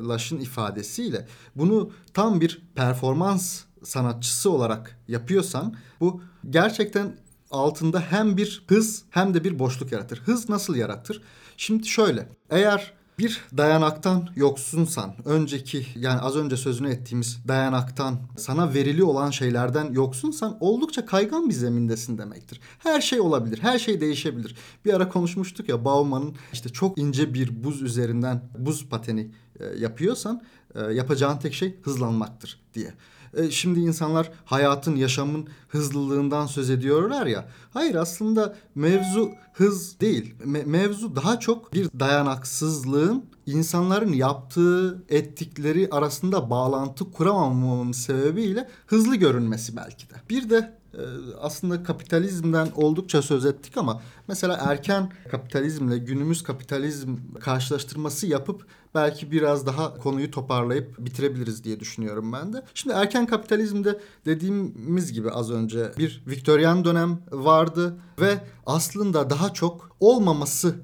Laş'ın 0.08 0.40
ifadesiyle 0.40 1.28
bunu 1.56 1.92
tam 2.14 2.42
bir 2.42 2.62
performans 2.76 3.64
sanatçısı 3.84 4.52
olarak 4.52 5.00
yapıyorsan 5.08 5.76
bu 6.00 6.22
gerçekten 6.50 7.18
altında 7.52 8.00
hem 8.00 8.38
bir 8.38 8.64
hız 8.68 9.04
hem 9.10 9.34
de 9.34 9.44
bir 9.44 9.60
boşluk 9.60 9.92
yaratır. 9.92 10.20
Hız 10.20 10.50
nasıl 10.50 10.76
yaratır? 10.76 11.22
Şimdi 11.58 11.88
şöyle 11.88 12.30
eğer 12.50 12.94
bir 13.20 13.42
dayanaktan 13.58 14.30
yoksunsan, 14.36 15.14
önceki 15.26 15.86
yani 15.96 16.20
az 16.20 16.36
önce 16.36 16.58
sözünü 16.58 16.90
ettiğimiz 16.90 17.40
dayanaktan 17.48 18.20
sana 18.38 18.74
verili 18.74 19.04
olan 19.04 19.32
şeylerden 19.32 19.92
yoksunsan 19.92 20.58
oldukça 20.60 21.06
kaygan 21.06 21.50
bir 21.50 21.54
zemindesin 21.54 22.18
demektir. 22.18 22.60
Her 22.80 23.02
şey 23.02 23.20
olabilir, 23.20 23.60
her 23.62 23.80
şey 23.80 24.02
değişebilir. 24.02 24.56
Bir 24.86 24.94
ara 24.94 25.10
konuşmuştuk 25.10 25.70
ya 25.70 25.86
Bauman'ın 25.86 26.36
işte 26.54 26.70
çok 26.70 26.98
ince 26.98 27.34
bir 27.34 27.64
buz 27.64 27.82
üzerinden 27.82 28.42
buz 28.58 28.90
pateni 28.90 29.32
yapıyorsan 29.80 30.42
e, 30.76 30.82
yapacağın 30.82 31.38
tek 31.38 31.54
şey 31.54 31.76
hızlanmaktır 31.84 32.60
diye. 32.74 32.94
E, 33.38 33.52
şimdi 33.52 33.80
insanlar 33.80 34.32
hayatın, 34.46 34.96
yaşamın 34.96 35.48
hızlılığından 35.68 36.46
söz 36.46 36.70
ediyorlar 36.70 37.26
ya. 37.26 37.48
Hayır 37.72 37.96
aslında 37.96 38.56
mevzu 38.76 39.32
hız 39.54 40.00
değil. 40.00 40.36
Me- 40.46 40.66
mevzu 40.66 41.16
daha 41.16 41.40
çok 41.40 41.74
bir 41.74 41.90
dayanaksızlığın 42.00 43.26
insanların 43.46 44.14
yaptığı, 44.14 45.04
ettikleri 45.10 45.88
arasında 45.92 46.50
bağlantı 46.50 47.12
kuramamamın 47.12 47.92
sebebiyle 47.92 48.70
hızlı 48.88 49.16
görünmesi 49.16 49.78
belki 49.78 50.10
de. 50.10 50.14
Bir 50.30 50.50
de 50.50 50.74
e, 50.94 51.02
aslında 51.42 51.84
kapitalizmden 51.84 52.68
oldukça 52.76 53.22
söz 53.22 53.46
ettik 53.46 53.78
ama 53.78 54.02
mesela 54.28 54.60
erken 54.62 55.12
kapitalizmle 55.32 55.98
günümüz 55.98 56.44
kapitalizm 56.44 57.16
karşılaştırması 57.40 58.28
yapıp 58.28 58.66
belki 58.96 59.32
biraz 59.32 59.66
daha 59.66 59.98
konuyu 59.98 60.32
toparlayıp 60.32 60.96
bitirebiliriz 61.00 61.64
diye 61.64 61.80
düşünüyorum 61.80 62.34
ben 62.34 62.54
de. 62.54 62.64
Şimdi 62.74 62.96
erken 62.96 63.26
kapitalizmde 63.26 64.00
dediğimiz 64.26 65.14
gibi 65.14 65.32
az 65.32 65.52
önce 65.52 65.92
bir 65.98 66.24
Viktoryan 66.28 66.86
dönem 66.86 67.20
vardı 67.32 67.98
ve 68.20 68.40
aslında 68.66 69.30
daha 69.30 69.54
çok 69.54 69.90
olmaması 70.00 70.76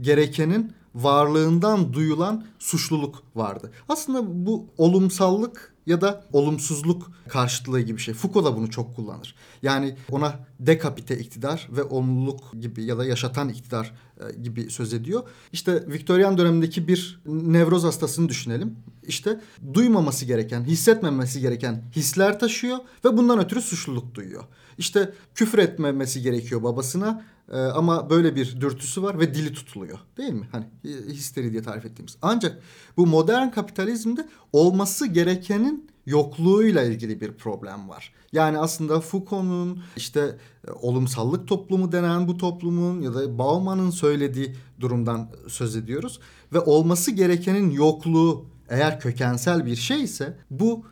gerekenin 0.00 0.72
varlığından 0.94 1.92
duyulan 1.92 2.44
suçluluk 2.58 3.22
vardı. 3.34 3.70
Aslında 3.88 4.46
bu 4.46 4.66
olumsallık 4.78 5.74
ya 5.88 6.00
da 6.00 6.24
olumsuzluk 6.32 7.10
karşıtlığı 7.28 7.80
gibi 7.80 8.00
şey. 8.00 8.14
Foucault 8.14 8.46
da 8.46 8.56
bunu 8.56 8.70
çok 8.70 8.96
kullanır. 8.96 9.34
Yani 9.62 9.96
ona 10.10 10.40
dekapite 10.60 11.18
iktidar 11.18 11.68
ve 11.70 11.82
olumluluk 11.82 12.52
gibi 12.60 12.84
ya 12.84 12.98
da 12.98 13.04
yaşatan 13.04 13.48
iktidar 13.48 13.94
e, 14.20 14.42
gibi 14.42 14.70
söz 14.70 14.94
ediyor. 14.94 15.22
İşte 15.52 15.92
Viktoryan 15.92 16.38
dönemindeki 16.38 16.88
bir 16.88 17.20
nevroz 17.26 17.84
hastasını 17.84 18.28
düşünelim. 18.28 18.76
İşte 19.02 19.40
duymaması 19.74 20.24
gereken, 20.24 20.64
hissetmemesi 20.64 21.40
gereken 21.40 21.82
hisler 21.96 22.38
taşıyor 22.38 22.78
ve 23.04 23.16
bundan 23.16 23.38
ötürü 23.38 23.60
suçluluk 23.60 24.14
duyuyor. 24.14 24.44
İşte 24.78 25.12
küfür 25.34 25.58
etmemesi 25.58 26.22
gerekiyor 26.22 26.62
babasına 26.62 27.24
ee, 27.52 27.58
ama 27.58 28.10
böyle 28.10 28.36
bir 28.36 28.60
dürtüsü 28.60 29.02
var 29.02 29.20
ve 29.20 29.34
dili 29.34 29.52
tutuluyor. 29.52 29.98
Değil 30.16 30.32
mi? 30.32 30.48
Hani 30.52 30.64
e, 30.84 31.12
histeri 31.12 31.52
diye 31.52 31.62
tarif 31.62 31.84
ettiğimiz. 31.84 32.16
Ancak 32.22 32.62
bu 32.96 33.06
modern 33.06 33.50
kapitalizmde 33.50 34.28
olması 34.52 35.06
gerekenin 35.06 35.90
yokluğuyla 36.06 36.82
ilgili 36.82 37.20
bir 37.20 37.32
problem 37.32 37.88
var. 37.88 38.12
Yani 38.32 38.58
aslında 38.58 39.00
Foucault'un 39.00 39.82
işte 39.96 40.38
e, 40.68 40.70
olumsallık 40.70 41.48
toplumu 41.48 41.92
denen 41.92 42.28
bu 42.28 42.36
toplumun 42.36 43.00
ya 43.00 43.14
da 43.14 43.38
Bauman'ın 43.38 43.90
söylediği 43.90 44.56
durumdan 44.80 45.30
söz 45.48 45.76
ediyoruz. 45.76 46.20
Ve 46.52 46.60
olması 46.60 47.10
gerekenin 47.10 47.70
yokluğu 47.70 48.46
eğer 48.68 49.00
kökensel 49.00 49.66
bir 49.66 49.76
şey 49.76 50.02
ise 50.02 50.38
bu 50.50 50.84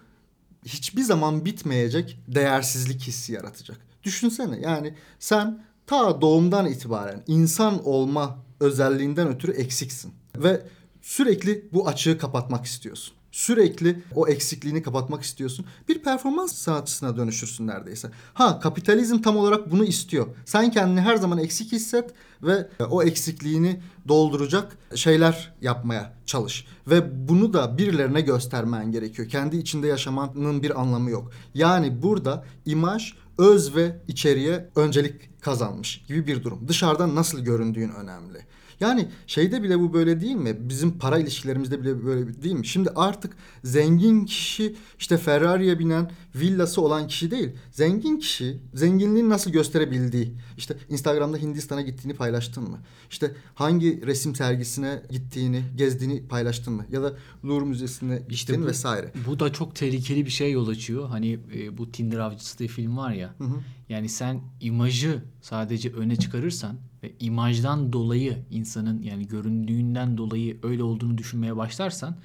hiçbir 0.64 1.02
zaman 1.02 1.44
bitmeyecek 1.44 2.18
değersizlik 2.28 3.02
hissi 3.02 3.32
yaratacak. 3.32 3.78
Düşünsene 4.02 4.60
yani 4.60 4.94
sen 5.18 5.65
ta 5.86 6.20
doğumdan 6.20 6.66
itibaren 6.66 7.22
insan 7.26 7.86
olma 7.86 8.38
özelliğinden 8.60 9.28
ötürü 9.28 9.52
eksiksin. 9.52 10.12
Ve 10.36 10.66
sürekli 11.02 11.68
bu 11.72 11.88
açığı 11.88 12.18
kapatmak 12.18 12.64
istiyorsun. 12.64 13.16
Sürekli 13.32 14.02
o 14.14 14.28
eksikliğini 14.28 14.82
kapatmak 14.82 15.22
istiyorsun. 15.22 15.66
Bir 15.88 16.02
performans 16.02 16.52
sanatçısına 16.52 17.16
dönüşürsün 17.16 17.66
neredeyse. 17.66 18.10
Ha 18.34 18.60
kapitalizm 18.60 19.22
tam 19.22 19.36
olarak 19.36 19.70
bunu 19.70 19.84
istiyor. 19.84 20.26
Sen 20.44 20.70
kendini 20.70 21.00
her 21.00 21.16
zaman 21.16 21.38
eksik 21.38 21.72
hisset 21.72 22.10
ve 22.42 22.68
o 22.90 23.02
eksikliğini 23.02 23.80
dolduracak 24.08 24.78
şeyler 24.94 25.54
yapmaya 25.60 26.12
çalış. 26.26 26.66
Ve 26.86 27.28
bunu 27.28 27.52
da 27.52 27.78
birilerine 27.78 28.20
göstermen 28.20 28.92
gerekiyor. 28.92 29.28
Kendi 29.28 29.56
içinde 29.56 29.86
yaşamanın 29.86 30.62
bir 30.62 30.80
anlamı 30.80 31.10
yok. 31.10 31.30
Yani 31.54 32.02
burada 32.02 32.44
imaj 32.66 33.14
öz 33.38 33.76
ve 33.76 33.96
içeriye 34.08 34.70
öncelik 34.76 35.42
kazanmış 35.42 36.04
gibi 36.06 36.26
bir 36.26 36.42
durum. 36.42 36.68
Dışarıdan 36.68 37.14
nasıl 37.14 37.40
göründüğün 37.40 37.90
önemli. 37.90 38.38
Yani 38.80 39.08
şeyde 39.26 39.62
bile 39.62 39.80
bu 39.80 39.92
böyle 39.92 40.20
değil 40.20 40.34
mi? 40.34 40.56
Bizim 40.60 40.98
para 40.98 41.18
ilişkilerimizde 41.18 41.80
bile 41.80 42.04
böyle 42.04 42.42
değil 42.42 42.54
mi? 42.54 42.66
Şimdi 42.66 42.90
artık 42.90 43.36
zengin 43.64 44.24
kişi 44.24 44.76
işte 44.98 45.16
Ferrari'ye 45.16 45.78
binen 45.78 46.10
villası 46.34 46.80
olan 46.80 47.06
kişi 47.06 47.30
değil. 47.30 47.50
Zengin 47.70 48.18
kişi 48.18 48.58
zenginliğini 48.74 49.28
nasıl 49.28 49.50
gösterebildiği. 49.50 50.34
İşte 50.56 50.76
Instagram'da 50.88 51.36
Hindistan'a 51.36 51.82
gittiğini 51.82 52.14
paylaştın 52.14 52.62
mı? 52.70 52.78
İşte 53.10 53.32
hangi 53.54 54.06
resim 54.06 54.34
sergisine 54.34 55.02
gittiğini, 55.10 55.62
gezdiğini 55.76 56.28
paylaştın 56.28 56.74
mı? 56.74 56.86
Ya 56.92 57.02
da 57.02 57.16
Louvre 57.44 57.64
Müzesi'ne 57.64 58.22
gittiğini 58.28 58.62
bu, 58.62 58.66
vesaire. 58.66 59.12
Bu 59.26 59.40
da 59.40 59.52
çok 59.52 59.74
tehlikeli 59.76 60.26
bir 60.26 60.30
şey 60.30 60.52
yol 60.52 60.68
açıyor. 60.68 61.08
Hani 61.08 61.38
e, 61.54 61.78
bu 61.78 61.92
Tinder 61.92 62.18
avcısı 62.18 62.58
diye 62.58 62.68
film 62.68 62.96
var 62.96 63.12
ya. 63.12 63.34
Hı 63.38 63.44
hı. 63.44 63.60
Yani 63.88 64.08
sen 64.08 64.40
imajı 64.60 65.22
sadece 65.42 65.92
öne 65.92 66.16
çıkarırsan 66.16 66.76
ve 67.06 67.12
imajdan 67.20 67.92
dolayı 67.92 68.38
insanın 68.50 69.02
yani 69.02 69.28
göründüğünden 69.28 70.18
dolayı 70.18 70.56
öyle 70.62 70.82
olduğunu 70.82 71.18
düşünmeye 71.18 71.56
başlarsan 71.56 72.16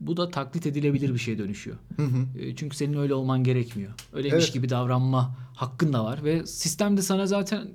bu 0.00 0.16
da 0.16 0.30
taklit 0.30 0.66
edilebilir 0.66 1.14
bir 1.14 1.18
şeye 1.18 1.38
dönüşüyor. 1.38 1.76
Hı 1.96 2.02
hı. 2.02 2.38
E, 2.38 2.56
çünkü 2.56 2.76
senin 2.76 2.96
öyle 2.98 3.14
olman 3.14 3.44
gerekmiyor. 3.44 3.92
Öyleymiş 4.12 4.44
evet. 4.44 4.54
gibi 4.54 4.68
davranma 4.68 5.36
hakkın 5.54 5.92
da 5.92 6.04
var 6.04 6.24
ve 6.24 6.46
sistem 6.46 6.96
de 6.96 7.02
sana 7.02 7.26
zaten 7.26 7.68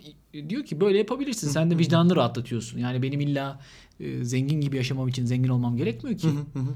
diyor 0.50 0.64
ki 0.64 0.82
böyle 0.82 0.98
yapabilirsin. 0.98 1.48
Sen 1.48 1.72
de 1.72 1.78
vicdanını 1.78 2.16
rahatlatıyorsun. 2.16 2.80
Yani 2.80 3.02
benim 3.02 3.20
illa 3.20 3.60
e, 4.00 4.24
zengin 4.24 4.62
gibi 4.62 4.78
yaşamam 4.78 5.08
için 5.08 5.26
zengin 5.26 5.50
olmam 5.50 5.78
gerekmiyor 5.78 6.18
ki. 6.18 6.28
Hı 6.28 6.32
hı 6.32 6.60
hı. 6.60 6.74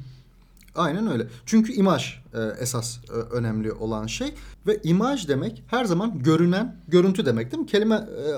Aynen 0.75 1.11
öyle. 1.11 1.27
Çünkü 1.45 1.73
imaj 1.73 2.23
e, 2.33 2.41
esas 2.59 2.97
e, 2.97 3.11
önemli 3.11 3.71
olan 3.71 4.07
şey 4.07 4.33
ve 4.67 4.79
imaj 4.83 5.27
demek 5.27 5.63
her 5.67 5.85
zaman 5.85 6.19
görünen 6.19 6.77
görüntü 6.87 7.25
demek 7.25 7.51
değil 7.51 7.61
mi? 7.61 7.67
Kelime 7.67 7.95
e, 7.95 8.31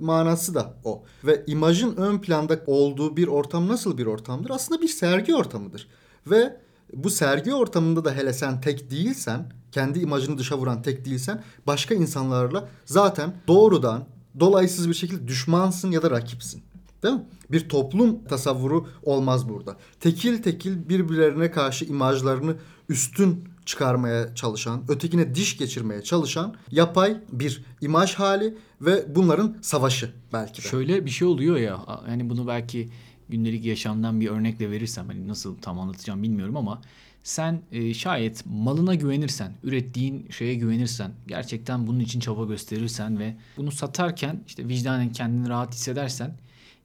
manası 0.00 0.54
da 0.54 0.74
o. 0.84 1.02
Ve 1.24 1.44
imajın 1.46 1.96
ön 1.96 2.18
planda 2.18 2.60
olduğu 2.66 3.16
bir 3.16 3.26
ortam 3.26 3.68
nasıl 3.68 3.98
bir 3.98 4.06
ortamdır? 4.06 4.50
Aslında 4.50 4.82
bir 4.82 4.88
sergi 4.88 5.34
ortamıdır. 5.34 5.88
Ve 6.26 6.56
bu 6.92 7.10
sergi 7.10 7.54
ortamında 7.54 8.04
da 8.04 8.14
hele 8.14 8.32
sen 8.32 8.60
tek 8.60 8.90
değilsen, 8.90 9.52
kendi 9.72 9.98
imajını 9.98 10.38
dışa 10.38 10.58
vuran 10.58 10.82
tek 10.82 11.04
değilsen 11.04 11.42
başka 11.66 11.94
insanlarla 11.94 12.68
zaten 12.84 13.34
doğrudan 13.48 14.04
dolaysız 14.40 14.88
bir 14.88 14.94
şekilde 14.94 15.28
düşmansın 15.28 15.90
ya 15.90 16.02
da 16.02 16.10
rakipsin. 16.10 16.62
Değil 17.02 17.14
mi? 17.14 17.22
Bir 17.50 17.68
toplum 17.68 18.24
tasavvuru 18.24 18.86
olmaz 19.02 19.48
burada. 19.48 19.76
Tekil 20.00 20.42
tekil 20.42 20.88
birbirlerine 20.88 21.50
karşı 21.50 21.84
imajlarını 21.84 22.56
üstün 22.88 23.44
çıkarmaya 23.66 24.34
çalışan, 24.34 24.82
ötekine 24.88 25.34
diş 25.34 25.56
geçirmeye 25.56 26.02
çalışan 26.02 26.54
yapay 26.70 27.16
bir 27.32 27.64
imaj 27.80 28.14
hali 28.14 28.58
ve 28.80 29.14
bunların 29.14 29.56
savaşı 29.60 30.12
belki 30.32 30.62
de. 30.62 30.68
Şöyle 30.68 31.06
bir 31.06 31.10
şey 31.10 31.28
oluyor 31.28 31.56
ya, 31.56 31.80
yani 32.08 32.30
bunu 32.30 32.46
belki 32.46 32.88
gündelik 33.28 33.64
yaşamdan 33.64 34.20
bir 34.20 34.28
örnekle 34.28 34.70
verirsem 34.70 35.06
hani 35.06 35.28
nasıl 35.28 35.56
tam 35.56 35.80
anlatacağım 35.80 36.22
bilmiyorum 36.22 36.56
ama 36.56 36.82
sen 37.22 37.62
e, 37.72 37.94
şayet 37.94 38.46
malına 38.46 38.94
güvenirsen, 38.94 39.52
ürettiğin 39.62 40.28
şeye 40.30 40.54
güvenirsen, 40.54 41.12
gerçekten 41.26 41.86
bunun 41.86 42.00
için 42.00 42.20
çaba 42.20 42.44
gösterirsen 42.44 43.18
ve 43.18 43.36
bunu 43.56 43.72
satarken 43.72 44.44
işte 44.46 44.68
vicdanen 44.68 45.12
kendini 45.12 45.48
rahat 45.48 45.74
hissedersen 45.74 46.34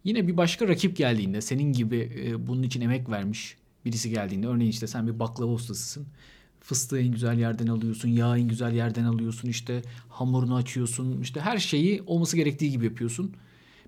yine 0.05 0.27
bir 0.27 0.37
başka 0.37 0.67
rakip 0.67 0.97
geldiğinde 0.97 1.41
senin 1.41 1.73
gibi 1.73 2.11
e, 2.25 2.47
bunun 2.47 2.63
için 2.63 2.81
emek 2.81 3.09
vermiş 3.09 3.57
birisi 3.85 4.09
geldiğinde 4.09 4.47
örneğin 4.47 4.71
işte 4.71 4.87
sen 4.87 5.07
bir 5.07 5.19
baklava 5.19 5.51
ustasısın. 5.51 6.05
Fıstığı 6.59 6.99
en 6.99 7.11
güzel 7.11 7.39
yerden 7.39 7.67
alıyorsun, 7.67 8.09
yağı 8.09 8.39
en 8.39 8.47
güzel 8.47 8.73
yerden 8.73 9.03
alıyorsun, 9.03 9.49
işte 9.49 9.81
hamurunu 10.09 10.55
açıyorsun, 10.55 11.21
işte 11.21 11.41
her 11.41 11.57
şeyi 11.57 12.03
olması 12.05 12.35
gerektiği 12.37 12.71
gibi 12.71 12.85
yapıyorsun. 12.85 13.33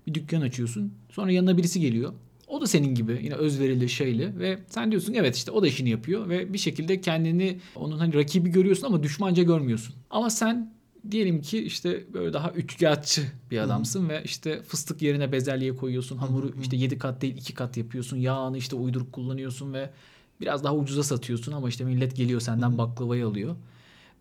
Bir 0.06 0.14
dükkan 0.14 0.40
açıyorsun. 0.40 0.92
Sonra 1.10 1.32
yanına 1.32 1.56
birisi 1.56 1.80
geliyor. 1.80 2.12
O 2.48 2.60
da 2.60 2.66
senin 2.66 2.94
gibi 2.94 3.20
yine 3.22 3.34
özverili 3.34 3.88
şeyli 3.88 4.38
ve 4.38 4.58
sen 4.68 4.90
diyorsun 4.90 5.14
evet 5.14 5.36
işte 5.36 5.50
o 5.50 5.62
da 5.62 5.66
işini 5.66 5.90
yapıyor 5.90 6.28
ve 6.28 6.52
bir 6.52 6.58
şekilde 6.58 7.00
kendini 7.00 7.58
onun 7.76 7.98
hani 7.98 8.14
rakibi 8.14 8.50
görüyorsun 8.50 8.86
ama 8.86 9.02
düşmanca 9.02 9.42
görmüyorsun. 9.42 9.94
Ama 10.10 10.30
sen 10.30 10.72
diyelim 11.10 11.42
ki 11.42 11.58
işte 11.58 12.04
böyle 12.14 12.32
daha 12.32 12.50
üçkağıtçı 12.50 13.22
bir 13.50 13.58
adamsın 13.58 14.00
Hı-hı. 14.00 14.08
ve 14.08 14.22
işte 14.24 14.62
fıstık 14.62 15.02
yerine 15.02 15.32
bezelye 15.32 15.76
koyuyorsun. 15.76 16.16
Hamuru 16.16 16.46
Hı-hı. 16.46 16.60
işte 16.62 16.76
7 16.76 16.98
kat 16.98 17.22
değil 17.22 17.36
2 17.36 17.54
kat 17.54 17.76
yapıyorsun. 17.76 18.16
Yağını 18.16 18.58
işte 18.58 18.76
uyduruk 18.76 19.12
kullanıyorsun 19.12 19.72
ve 19.72 19.90
biraz 20.40 20.64
daha 20.64 20.74
ucuza 20.74 21.02
satıyorsun 21.02 21.52
ama 21.52 21.68
işte 21.68 21.84
millet 21.84 22.16
geliyor 22.16 22.40
senden 22.40 22.68
Hı-hı. 22.68 22.78
baklavayı 22.78 23.26
alıyor. 23.26 23.56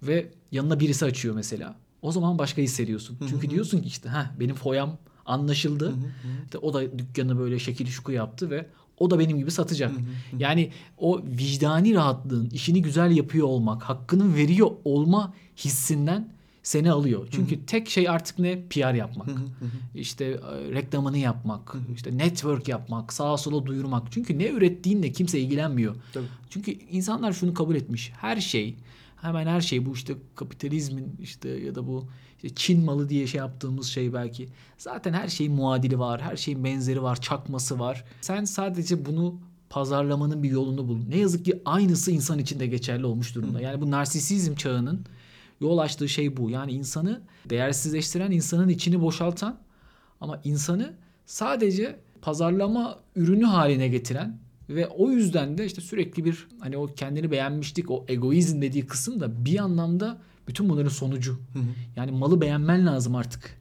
Ve 0.04 0.32
yanına 0.52 0.80
birisi 0.80 1.06
açıyor 1.06 1.36
mesela. 1.36 1.76
O 2.02 2.12
zaman 2.12 2.38
başka 2.38 2.62
hissediyorsun. 2.62 3.19
Hı-hı. 3.19 3.30
Çünkü 3.30 3.50
diyorsun 3.50 3.82
ki 3.82 3.88
işte 3.88 4.10
ha 4.10 4.36
benim 4.39 4.56
foyam 4.56 4.97
anlaşıldı. 5.26 5.88
Hı 5.88 5.91
hı. 5.91 6.43
İşte 6.45 6.58
o 6.58 6.73
da 6.73 7.00
dükkanı 7.00 7.39
böyle 7.39 7.60
şekil 7.60 7.88
şuku 7.88 8.12
yaptı 8.12 8.50
ve 8.50 8.67
o 9.00 9.10
da 9.10 9.19
benim 9.19 9.38
gibi 9.38 9.52
satacak. 9.52 9.91
Hı 9.91 9.95
hı. 9.95 10.02
Yani 10.39 10.71
o 10.97 11.21
vicdani 11.23 11.95
rahatlığın, 11.95 12.50
işini 12.50 12.82
güzel 12.82 13.17
yapıyor 13.17 13.47
olmak, 13.47 13.84
hakkını 13.84 14.36
veriyor 14.36 14.71
olma 14.86 15.34
hissinden 15.58 16.37
seni 16.67 16.91
alıyor. 16.91 17.27
Çünkü 17.32 17.56
hı 17.56 17.60
hı. 17.60 17.65
tek 17.65 17.89
şey 17.89 18.10
artık 18.10 18.39
ne? 18.39 18.62
PR 18.69 18.93
yapmak. 18.93 19.27
Hı 19.27 19.32
hı 19.32 19.39
İşte 19.95 20.25
e, 20.25 20.71
reklamını 20.71 21.17
yapmak, 21.17 21.73
hı 21.73 21.77
hı. 21.77 21.82
işte 21.95 22.17
network 22.17 22.67
yapmak, 22.67 23.13
sağa 23.13 23.38
sola 23.38 23.65
duyurmak. 23.65 24.12
Çünkü 24.12 24.39
ne 24.39 24.47
ürettiğinle 24.47 25.12
kimse 25.12 25.39
ilgilenmiyor. 25.39 25.95
Tabii. 26.13 26.25
Çünkü 26.49 26.71
insanlar 26.71 27.34
şunu 27.34 27.53
kabul 27.53 27.75
etmiş. 27.75 28.12
Her 28.21 28.38
şey, 28.38 28.75
hemen 29.21 29.47
her 29.47 29.62
şey 29.62 29.86
bu 29.86 29.93
işte 29.93 30.13
kapitalizmin 30.36 31.15
işte 31.21 31.49
ya 31.49 31.75
da 31.75 31.88
bu 31.88 32.08
işte 32.36 32.56
Çin 32.56 32.86
malı 32.86 33.10
diye 33.10 33.27
şey 33.27 33.39
yaptığımız 33.39 33.88
şey 33.88 34.13
belki. 34.13 34.49
Zaten 34.77 35.13
her 35.13 35.27
şeyin 35.27 35.53
muadili 35.53 35.99
var, 35.99 36.21
her 36.21 36.38
şeyin 36.38 36.63
benzeri 36.63 37.03
var, 37.03 37.21
çakması 37.21 37.80
var. 37.80 38.06
Sen 38.21 38.45
sadece 38.45 39.06
bunu 39.06 39.39
pazarlamanın 39.69 40.43
bir 40.43 40.49
yolunu 40.49 40.88
bul. 40.88 41.08
Ne 41.08 41.17
yazık 41.17 41.45
ki 41.45 41.62
aynısı 41.65 42.12
insan 42.12 42.39
için 42.39 42.60
de 42.60 42.67
geçerli 42.67 43.06
olmuş 43.06 43.36
durumda. 43.36 43.62
Yani 43.62 43.82
bu 43.82 43.91
narsisizm 43.91 44.56
çağının 44.56 45.06
yol 45.62 45.78
açtığı 45.78 46.10
şey 46.10 46.38
bu. 46.38 46.50
Yani 46.50 46.72
insanı 46.72 47.22
değersizleştiren, 47.50 48.32
insanın 48.32 48.70
içini 48.70 49.02
boşaltan 49.02 49.60
ama 50.22 50.41
insanı 50.43 50.93
sadece 51.26 52.00
pazarlama 52.22 53.00
ürünü 53.15 53.46
haline 53.46 53.88
getiren 53.88 54.39
ve 54.70 54.88
o 54.88 55.10
yüzden 55.10 55.58
de 55.58 55.65
işte 55.65 55.82
sürekli 55.82 56.26
bir 56.26 56.48
hani 56.60 56.78
o 56.78 56.88
kendini 56.88 57.32
beğenmişlik, 57.32 57.91
o 57.91 58.06
egoizm 58.08 58.62
dediği 58.62 58.88
kısım 58.88 59.20
da 59.20 59.46
bir 59.46 59.60
anlamda 59.60 60.17
bütün 60.48 60.70
bunların 60.70 60.89
sonucu. 60.89 61.32
Hı 61.32 61.60
hı. 61.60 61.63
Yani 61.96 62.12
malı 62.12 62.41
beğenmen 62.41 62.86
lazım 62.86 63.15
artık. 63.15 63.58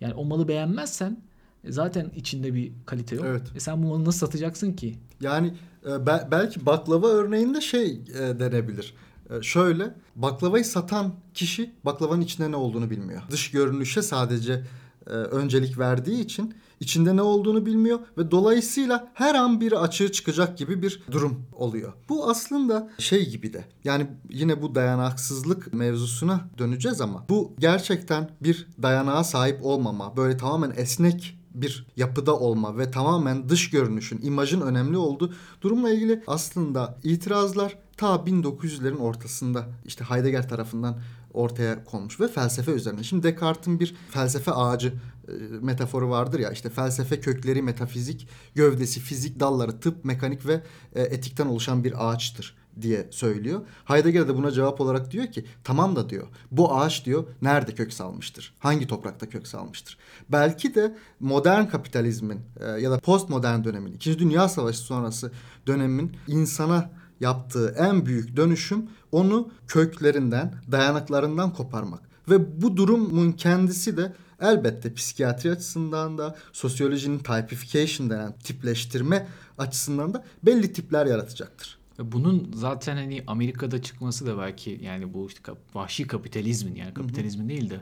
Yani 0.00 0.14
o 0.14 0.24
malı 0.24 0.48
beğenmezsen 0.48 1.20
e, 1.64 1.72
zaten 1.72 2.10
içinde 2.16 2.54
bir 2.54 2.72
kalite 2.86 3.16
yok. 3.16 3.24
Evet. 3.28 3.42
E 3.56 3.60
sen 3.60 3.82
bu 3.82 3.86
malı 3.86 4.04
nasıl 4.04 4.26
satacaksın 4.26 4.72
ki? 4.72 4.94
Yani 5.20 5.52
e, 5.86 6.06
be- 6.06 6.28
belki 6.30 6.66
baklava 6.66 7.08
örneğinde 7.08 7.60
şey 7.60 8.00
e, 8.14 8.40
denebilir. 8.40 8.94
E, 9.30 9.42
şöyle 9.42 9.94
baklavayı 10.16 10.64
satan 10.64 11.14
kişi 11.34 11.74
baklavanın 11.84 12.20
içinde 12.20 12.50
ne 12.50 12.56
olduğunu 12.56 12.90
bilmiyor. 12.90 13.22
Dış 13.30 13.50
görünüşe 13.50 14.02
sadece 14.02 14.64
e, 15.06 15.10
öncelik 15.10 15.78
verdiği 15.78 16.20
için 16.20 16.54
içinde 16.80 17.16
ne 17.16 17.22
olduğunu 17.22 17.66
bilmiyor 17.66 17.98
ve 18.18 18.30
dolayısıyla 18.30 19.12
her 19.14 19.34
an 19.34 19.60
bir 19.60 19.82
açığı 19.82 20.12
çıkacak 20.12 20.58
gibi 20.58 20.82
bir 20.82 21.02
durum 21.10 21.42
oluyor. 21.52 21.92
Bu 22.08 22.30
aslında 22.30 22.90
şey 22.98 23.30
gibi 23.30 23.52
de 23.52 23.64
yani 23.84 24.06
yine 24.30 24.62
bu 24.62 24.74
dayanaksızlık 24.74 25.74
mevzusuna 25.74 26.40
döneceğiz 26.58 27.00
ama 27.00 27.24
bu 27.28 27.54
gerçekten 27.58 28.30
bir 28.40 28.68
dayanağa 28.82 29.24
sahip 29.24 29.64
olmama, 29.64 30.16
böyle 30.16 30.36
tamamen 30.36 30.72
esnek 30.76 31.38
bir 31.62 31.86
yapıda 31.96 32.38
olma 32.38 32.78
ve 32.78 32.90
tamamen 32.90 33.48
dış 33.48 33.70
görünüşün, 33.70 34.20
imajın 34.22 34.60
önemli 34.60 34.96
olduğu 34.96 35.32
durumla 35.60 35.90
ilgili 35.90 36.22
aslında 36.26 36.98
itirazlar 37.02 37.78
ta 37.96 38.14
1900'lerin 38.14 38.98
ortasında 38.98 39.66
işte 39.84 40.04
Heidegger 40.04 40.48
tarafından 40.48 40.98
ortaya 41.34 41.84
konmuş 41.84 42.20
ve 42.20 42.28
felsefe 42.28 42.72
üzerine. 42.72 43.04
Şimdi 43.04 43.22
Descartes'in 43.22 43.80
bir 43.80 43.94
felsefe 44.10 44.52
ağacı 44.52 44.88
e, 45.28 45.32
metaforu 45.60 46.10
vardır 46.10 46.38
ya 46.38 46.50
işte 46.50 46.70
felsefe 46.70 47.20
kökleri 47.20 47.62
metafizik, 47.62 48.28
gövdesi 48.54 49.00
fizik, 49.00 49.40
dalları 49.40 49.80
tıp, 49.80 50.04
mekanik 50.04 50.46
ve 50.46 50.62
e, 50.94 51.02
etikten 51.02 51.46
oluşan 51.46 51.84
bir 51.84 52.08
ağaçtır 52.08 52.56
diye 52.80 53.06
söylüyor. 53.10 53.60
Heidegger 53.84 54.28
de 54.28 54.36
buna 54.36 54.50
cevap 54.50 54.80
olarak 54.80 55.10
diyor 55.10 55.26
ki 55.26 55.44
tamam 55.64 55.96
da 55.96 56.10
diyor 56.10 56.26
bu 56.50 56.74
ağaç 56.74 57.04
diyor 57.04 57.24
nerede 57.42 57.74
kök 57.74 57.92
salmıştır? 57.92 58.54
Hangi 58.58 58.86
toprakta 58.86 59.28
kök 59.28 59.46
salmıştır? 59.46 59.98
Belki 60.28 60.74
de 60.74 60.96
modern 61.20 61.66
kapitalizmin 61.66 62.40
e, 62.60 62.66
ya 62.66 62.90
da 62.90 62.98
postmodern 62.98 63.64
dönemin, 63.64 63.92
İkinci 63.92 64.18
Dünya 64.18 64.48
Savaşı 64.48 64.78
sonrası 64.78 65.32
dönemin 65.66 66.16
insana 66.26 66.90
yaptığı 67.20 67.74
en 67.78 68.06
büyük 68.06 68.36
dönüşüm 68.36 68.90
onu 69.12 69.50
köklerinden, 69.68 70.54
dayanaklarından 70.72 71.52
koparmak. 71.52 72.00
Ve 72.30 72.62
bu 72.62 72.76
durumun 72.76 73.32
kendisi 73.32 73.96
de 73.96 74.12
elbette 74.40 74.94
psikiyatri 74.94 75.50
açısından 75.50 76.18
da 76.18 76.36
sosyolojinin 76.52 77.18
typification 77.18 78.10
denen 78.10 78.32
tipleştirme 78.32 79.26
açısından 79.58 80.14
da 80.14 80.24
belli 80.42 80.72
tipler 80.72 81.06
yaratacaktır. 81.06 81.78
Bunun 81.98 82.50
zaten 82.54 82.96
hani 82.96 83.24
Amerika'da 83.26 83.82
çıkması 83.82 84.26
da 84.26 84.38
belki 84.38 84.80
yani 84.82 85.14
bu 85.14 85.26
işte 85.26 85.52
vahşi 85.74 86.06
kapitalizmin 86.06 86.74
yani 86.74 86.94
kapitalizmin 86.94 87.44
hı 87.44 87.46
hı. 87.46 87.48
değil 87.48 87.70
de 87.70 87.80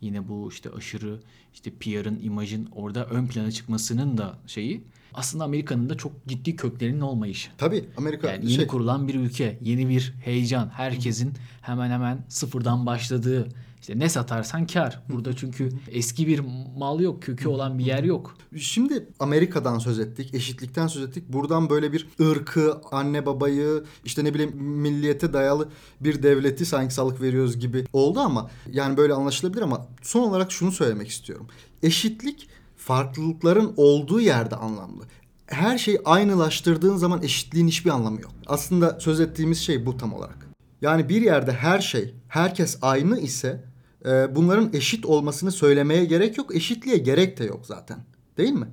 yine 0.00 0.28
bu 0.28 0.48
işte 0.52 0.70
aşırı 0.70 1.20
işte 1.54 1.70
PR'ın, 1.70 2.20
imajın 2.22 2.68
orada 2.72 3.06
ön 3.06 3.26
plana 3.26 3.50
çıkmasının 3.50 4.18
da 4.18 4.38
şeyi 4.46 4.84
aslında 5.14 5.44
Amerika'nın 5.44 5.90
da 5.90 5.96
çok 5.96 6.12
ciddi 6.26 6.56
köklerinin 6.56 7.00
olmayışı. 7.00 7.50
Tabii 7.58 7.84
Amerika 7.96 8.30
yani 8.30 8.44
yeni 8.44 8.54
şey... 8.54 8.66
kurulan 8.66 9.08
bir 9.08 9.14
ülke, 9.14 9.58
yeni 9.62 9.88
bir 9.88 10.14
heyecan, 10.24 10.68
herkesin 10.68 11.32
hemen 11.60 11.90
hemen 11.90 12.24
sıfırdan 12.28 12.86
başladığı 12.86 13.48
işte 13.80 13.98
ne 13.98 14.08
satarsan 14.08 14.66
kar. 14.66 15.02
Burada 15.08 15.36
çünkü 15.36 15.68
eski 15.88 16.26
bir 16.26 16.42
mal 16.76 17.00
yok, 17.00 17.22
kökü 17.22 17.48
olan 17.48 17.78
bir 17.78 17.84
yer 17.84 18.04
yok. 18.04 18.36
Şimdi 18.56 19.08
Amerika'dan 19.20 19.78
söz 19.78 19.98
ettik, 19.98 20.34
eşitlikten 20.34 20.86
söz 20.86 21.02
ettik. 21.02 21.24
Buradan 21.28 21.70
böyle 21.70 21.92
bir 21.92 22.08
ırkı, 22.20 22.80
anne 22.90 23.26
babayı, 23.26 23.84
işte 24.04 24.24
ne 24.24 24.34
bileyim 24.34 24.56
milliyete 24.62 25.32
dayalı 25.32 25.68
bir 26.00 26.22
devleti 26.22 26.66
sanki 26.66 26.94
salık 26.94 27.20
veriyoruz 27.20 27.58
gibi 27.58 27.84
oldu 27.92 28.20
ama 28.20 28.50
yani 28.72 28.96
böyle 28.96 29.12
anlaşılabilir 29.12 29.62
ama 29.62 29.86
son 30.02 30.22
olarak 30.22 30.52
şunu 30.52 30.72
söylemek 30.72 31.08
istiyorum. 31.08 31.46
Eşitlik 31.82 32.48
farklılıkların 32.76 33.72
olduğu 33.76 34.20
yerde 34.20 34.56
anlamlı. 34.56 35.04
Her 35.46 35.78
şeyi 35.78 36.00
aynılaştırdığın 36.04 36.96
zaman 36.96 37.22
eşitliğin 37.22 37.68
hiçbir 37.68 37.90
anlamı 37.90 38.20
yok. 38.20 38.30
Aslında 38.46 39.00
söz 39.00 39.20
ettiğimiz 39.20 39.58
şey 39.58 39.86
bu 39.86 39.96
tam 39.96 40.14
olarak. 40.14 40.48
Yani 40.82 41.08
bir 41.08 41.22
yerde 41.22 41.52
her 41.52 41.80
şey, 41.80 42.14
herkes 42.28 42.78
aynı 42.82 43.20
ise 43.20 43.64
e, 44.08 44.36
bunların 44.36 44.70
eşit 44.72 45.06
olmasını 45.06 45.52
söylemeye 45.52 46.04
gerek 46.04 46.38
yok. 46.38 46.56
Eşitliğe 46.56 46.98
gerek 46.98 47.38
de 47.38 47.44
yok 47.44 47.66
zaten. 47.66 47.98
Değil 48.38 48.52
mi? 48.52 48.68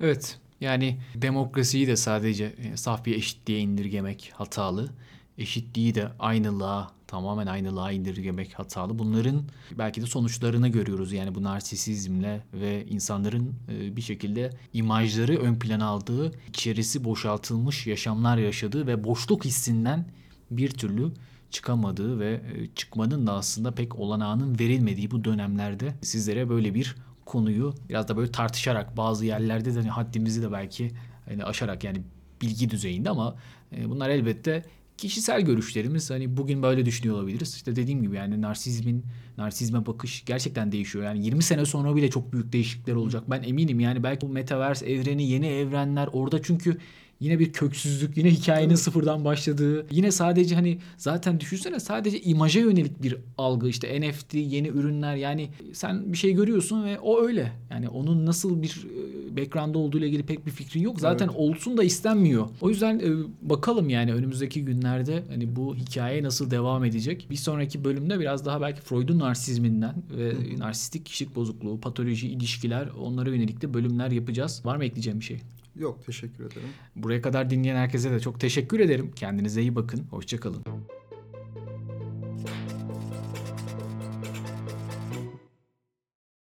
Evet. 0.00 0.38
Yani 0.60 1.00
demokrasiyi 1.14 1.86
de 1.86 1.96
sadece 1.96 2.44
e, 2.44 2.76
saf 2.76 3.04
bir 3.06 3.16
eşitliğe 3.16 3.60
indirgemek 3.60 4.32
hatalı. 4.34 4.90
Eşitliği 5.38 5.94
de 5.94 6.08
aynılığa 6.18 6.92
tamamen 7.06 7.46
aynılığa 7.46 7.92
indirgemek 7.92 8.58
hatalı. 8.58 8.98
Bunların 8.98 9.42
belki 9.78 10.02
de 10.02 10.06
sonuçlarını 10.06 10.68
görüyoruz. 10.68 11.12
Yani 11.12 11.34
bu 11.34 11.42
narsisizmle 11.42 12.42
ve 12.54 12.86
insanların 12.86 13.54
e, 13.68 13.96
bir 13.96 14.02
şekilde 14.02 14.50
imajları 14.72 15.36
ön 15.38 15.58
plana 15.58 15.86
aldığı, 15.86 16.32
içerisi 16.48 17.04
boşaltılmış 17.04 17.86
yaşamlar 17.86 18.38
yaşadığı 18.38 18.86
ve 18.86 19.04
boşluk 19.04 19.44
hissinden 19.44 20.06
bir 20.50 20.70
türlü 20.70 21.12
çıkamadığı 21.50 22.20
ve 22.20 22.32
e, 22.32 22.74
çıkmanın 22.74 23.26
da 23.26 23.32
aslında 23.32 23.74
pek 23.74 23.96
olanağının 23.96 24.58
verilmediği 24.58 25.10
bu 25.10 25.24
dönemlerde 25.24 25.94
sizlere 26.02 26.48
böyle 26.48 26.74
bir 26.74 26.96
konuyu 27.24 27.74
biraz 27.88 28.08
da 28.08 28.16
böyle 28.16 28.32
tartışarak 28.32 28.96
bazı 28.96 29.24
yerlerde 29.24 29.74
de 29.74 29.78
hani 29.78 29.90
haddimizi 29.90 30.42
de 30.42 30.52
belki 30.52 30.90
hani 31.28 31.44
aşarak 31.44 31.84
yani 31.84 32.02
bilgi 32.42 32.70
düzeyinde 32.70 33.10
ama 33.10 33.36
e, 33.76 33.90
bunlar 33.90 34.08
elbette 34.08 34.64
kişisel 34.96 35.40
görüşlerimiz 35.40 36.10
hani 36.10 36.36
bugün 36.36 36.62
böyle 36.62 36.86
düşünüyor 36.86 37.16
olabiliriz. 37.16 37.54
İşte 37.54 37.76
dediğim 37.76 38.02
gibi 38.02 38.16
yani 38.16 38.42
narsizmin 38.42 39.04
narsizme 39.38 39.86
bakış 39.86 40.24
gerçekten 40.24 40.72
değişiyor. 40.72 41.04
Yani 41.04 41.24
20 41.24 41.42
sene 41.42 41.64
sonra 41.64 41.96
bile 41.96 42.10
çok 42.10 42.32
büyük 42.32 42.52
değişiklikler 42.52 42.94
olacak. 42.94 43.24
Ben 43.30 43.42
eminim 43.42 43.80
yani 43.80 44.02
belki 44.02 44.26
bu 44.26 44.32
metaverse 44.32 44.86
evreni, 44.86 45.28
yeni 45.28 45.46
evrenler 45.46 46.08
orada 46.12 46.42
çünkü 46.42 46.78
Yine 47.20 47.38
bir 47.38 47.52
köksüzlük, 47.52 48.16
yine 48.16 48.30
hikayenin 48.30 48.74
sıfırdan 48.74 49.24
başladığı. 49.24 49.86
Yine 49.90 50.12
sadece 50.12 50.54
hani 50.54 50.78
zaten 50.96 51.40
düşünsene 51.40 51.80
sadece 51.80 52.20
imaja 52.20 52.60
yönelik 52.60 53.02
bir 53.02 53.16
algı 53.38 53.68
işte 53.68 54.00
NFT, 54.00 54.34
yeni 54.34 54.68
ürünler 54.68 55.16
yani 55.16 55.48
sen 55.72 56.12
bir 56.12 56.18
şey 56.18 56.32
görüyorsun 56.32 56.84
ve 56.84 56.98
o 56.98 57.22
öyle. 57.22 57.52
Yani 57.70 57.88
onun 57.88 58.26
nasıl 58.26 58.62
bir 58.62 58.86
e, 59.32 59.36
background 59.36 59.74
olduğu 59.74 59.98
ile 59.98 60.06
ilgili 60.06 60.22
pek 60.22 60.46
bir 60.46 60.50
fikrin 60.50 60.80
yok. 60.82 61.00
Zaten 61.00 61.26
Evet. 61.26 61.36
olsun 61.38 61.76
da 61.76 61.84
istenmiyor. 61.84 62.48
O 62.60 62.68
yüzden 62.68 62.98
e, 62.98 63.10
bakalım 63.42 63.88
yani 63.88 64.14
önümüzdeki 64.14 64.64
günlerde 64.64 65.22
hani 65.28 65.56
bu 65.56 65.76
hikaye 65.76 66.22
nasıl 66.22 66.50
devam 66.50 66.84
edecek. 66.84 67.26
Bir 67.30 67.36
sonraki 67.36 67.84
bölümde 67.84 68.20
biraz 68.20 68.46
daha 68.46 68.60
belki 68.60 68.80
Freud'un 68.80 69.18
narsizminden 69.18 69.94
ve 70.18 70.34
narsistik 70.58 71.06
kişilik 71.06 71.36
bozukluğu, 71.36 71.80
patoloji, 71.80 72.28
ilişkiler 72.28 72.88
onlara 73.00 73.30
yönelik 73.30 73.62
de 73.62 73.74
bölümler 73.74 74.10
yapacağız. 74.10 74.62
Var 74.64 74.76
mı 74.76 74.84
ekleyeceğim 74.84 75.20
bir 75.20 75.24
şey? 75.24 75.40
Yok 75.78 76.06
teşekkür 76.06 76.44
ederim. 76.44 76.68
Buraya 76.96 77.22
kadar 77.22 77.50
dinleyen 77.50 77.76
herkese 77.76 78.10
de 78.10 78.20
çok 78.20 78.40
teşekkür 78.40 78.80
ederim. 78.80 79.12
Kendinize 79.16 79.60
iyi 79.60 79.74
bakın. 79.74 80.06
Hoşçakalın. 80.10 80.64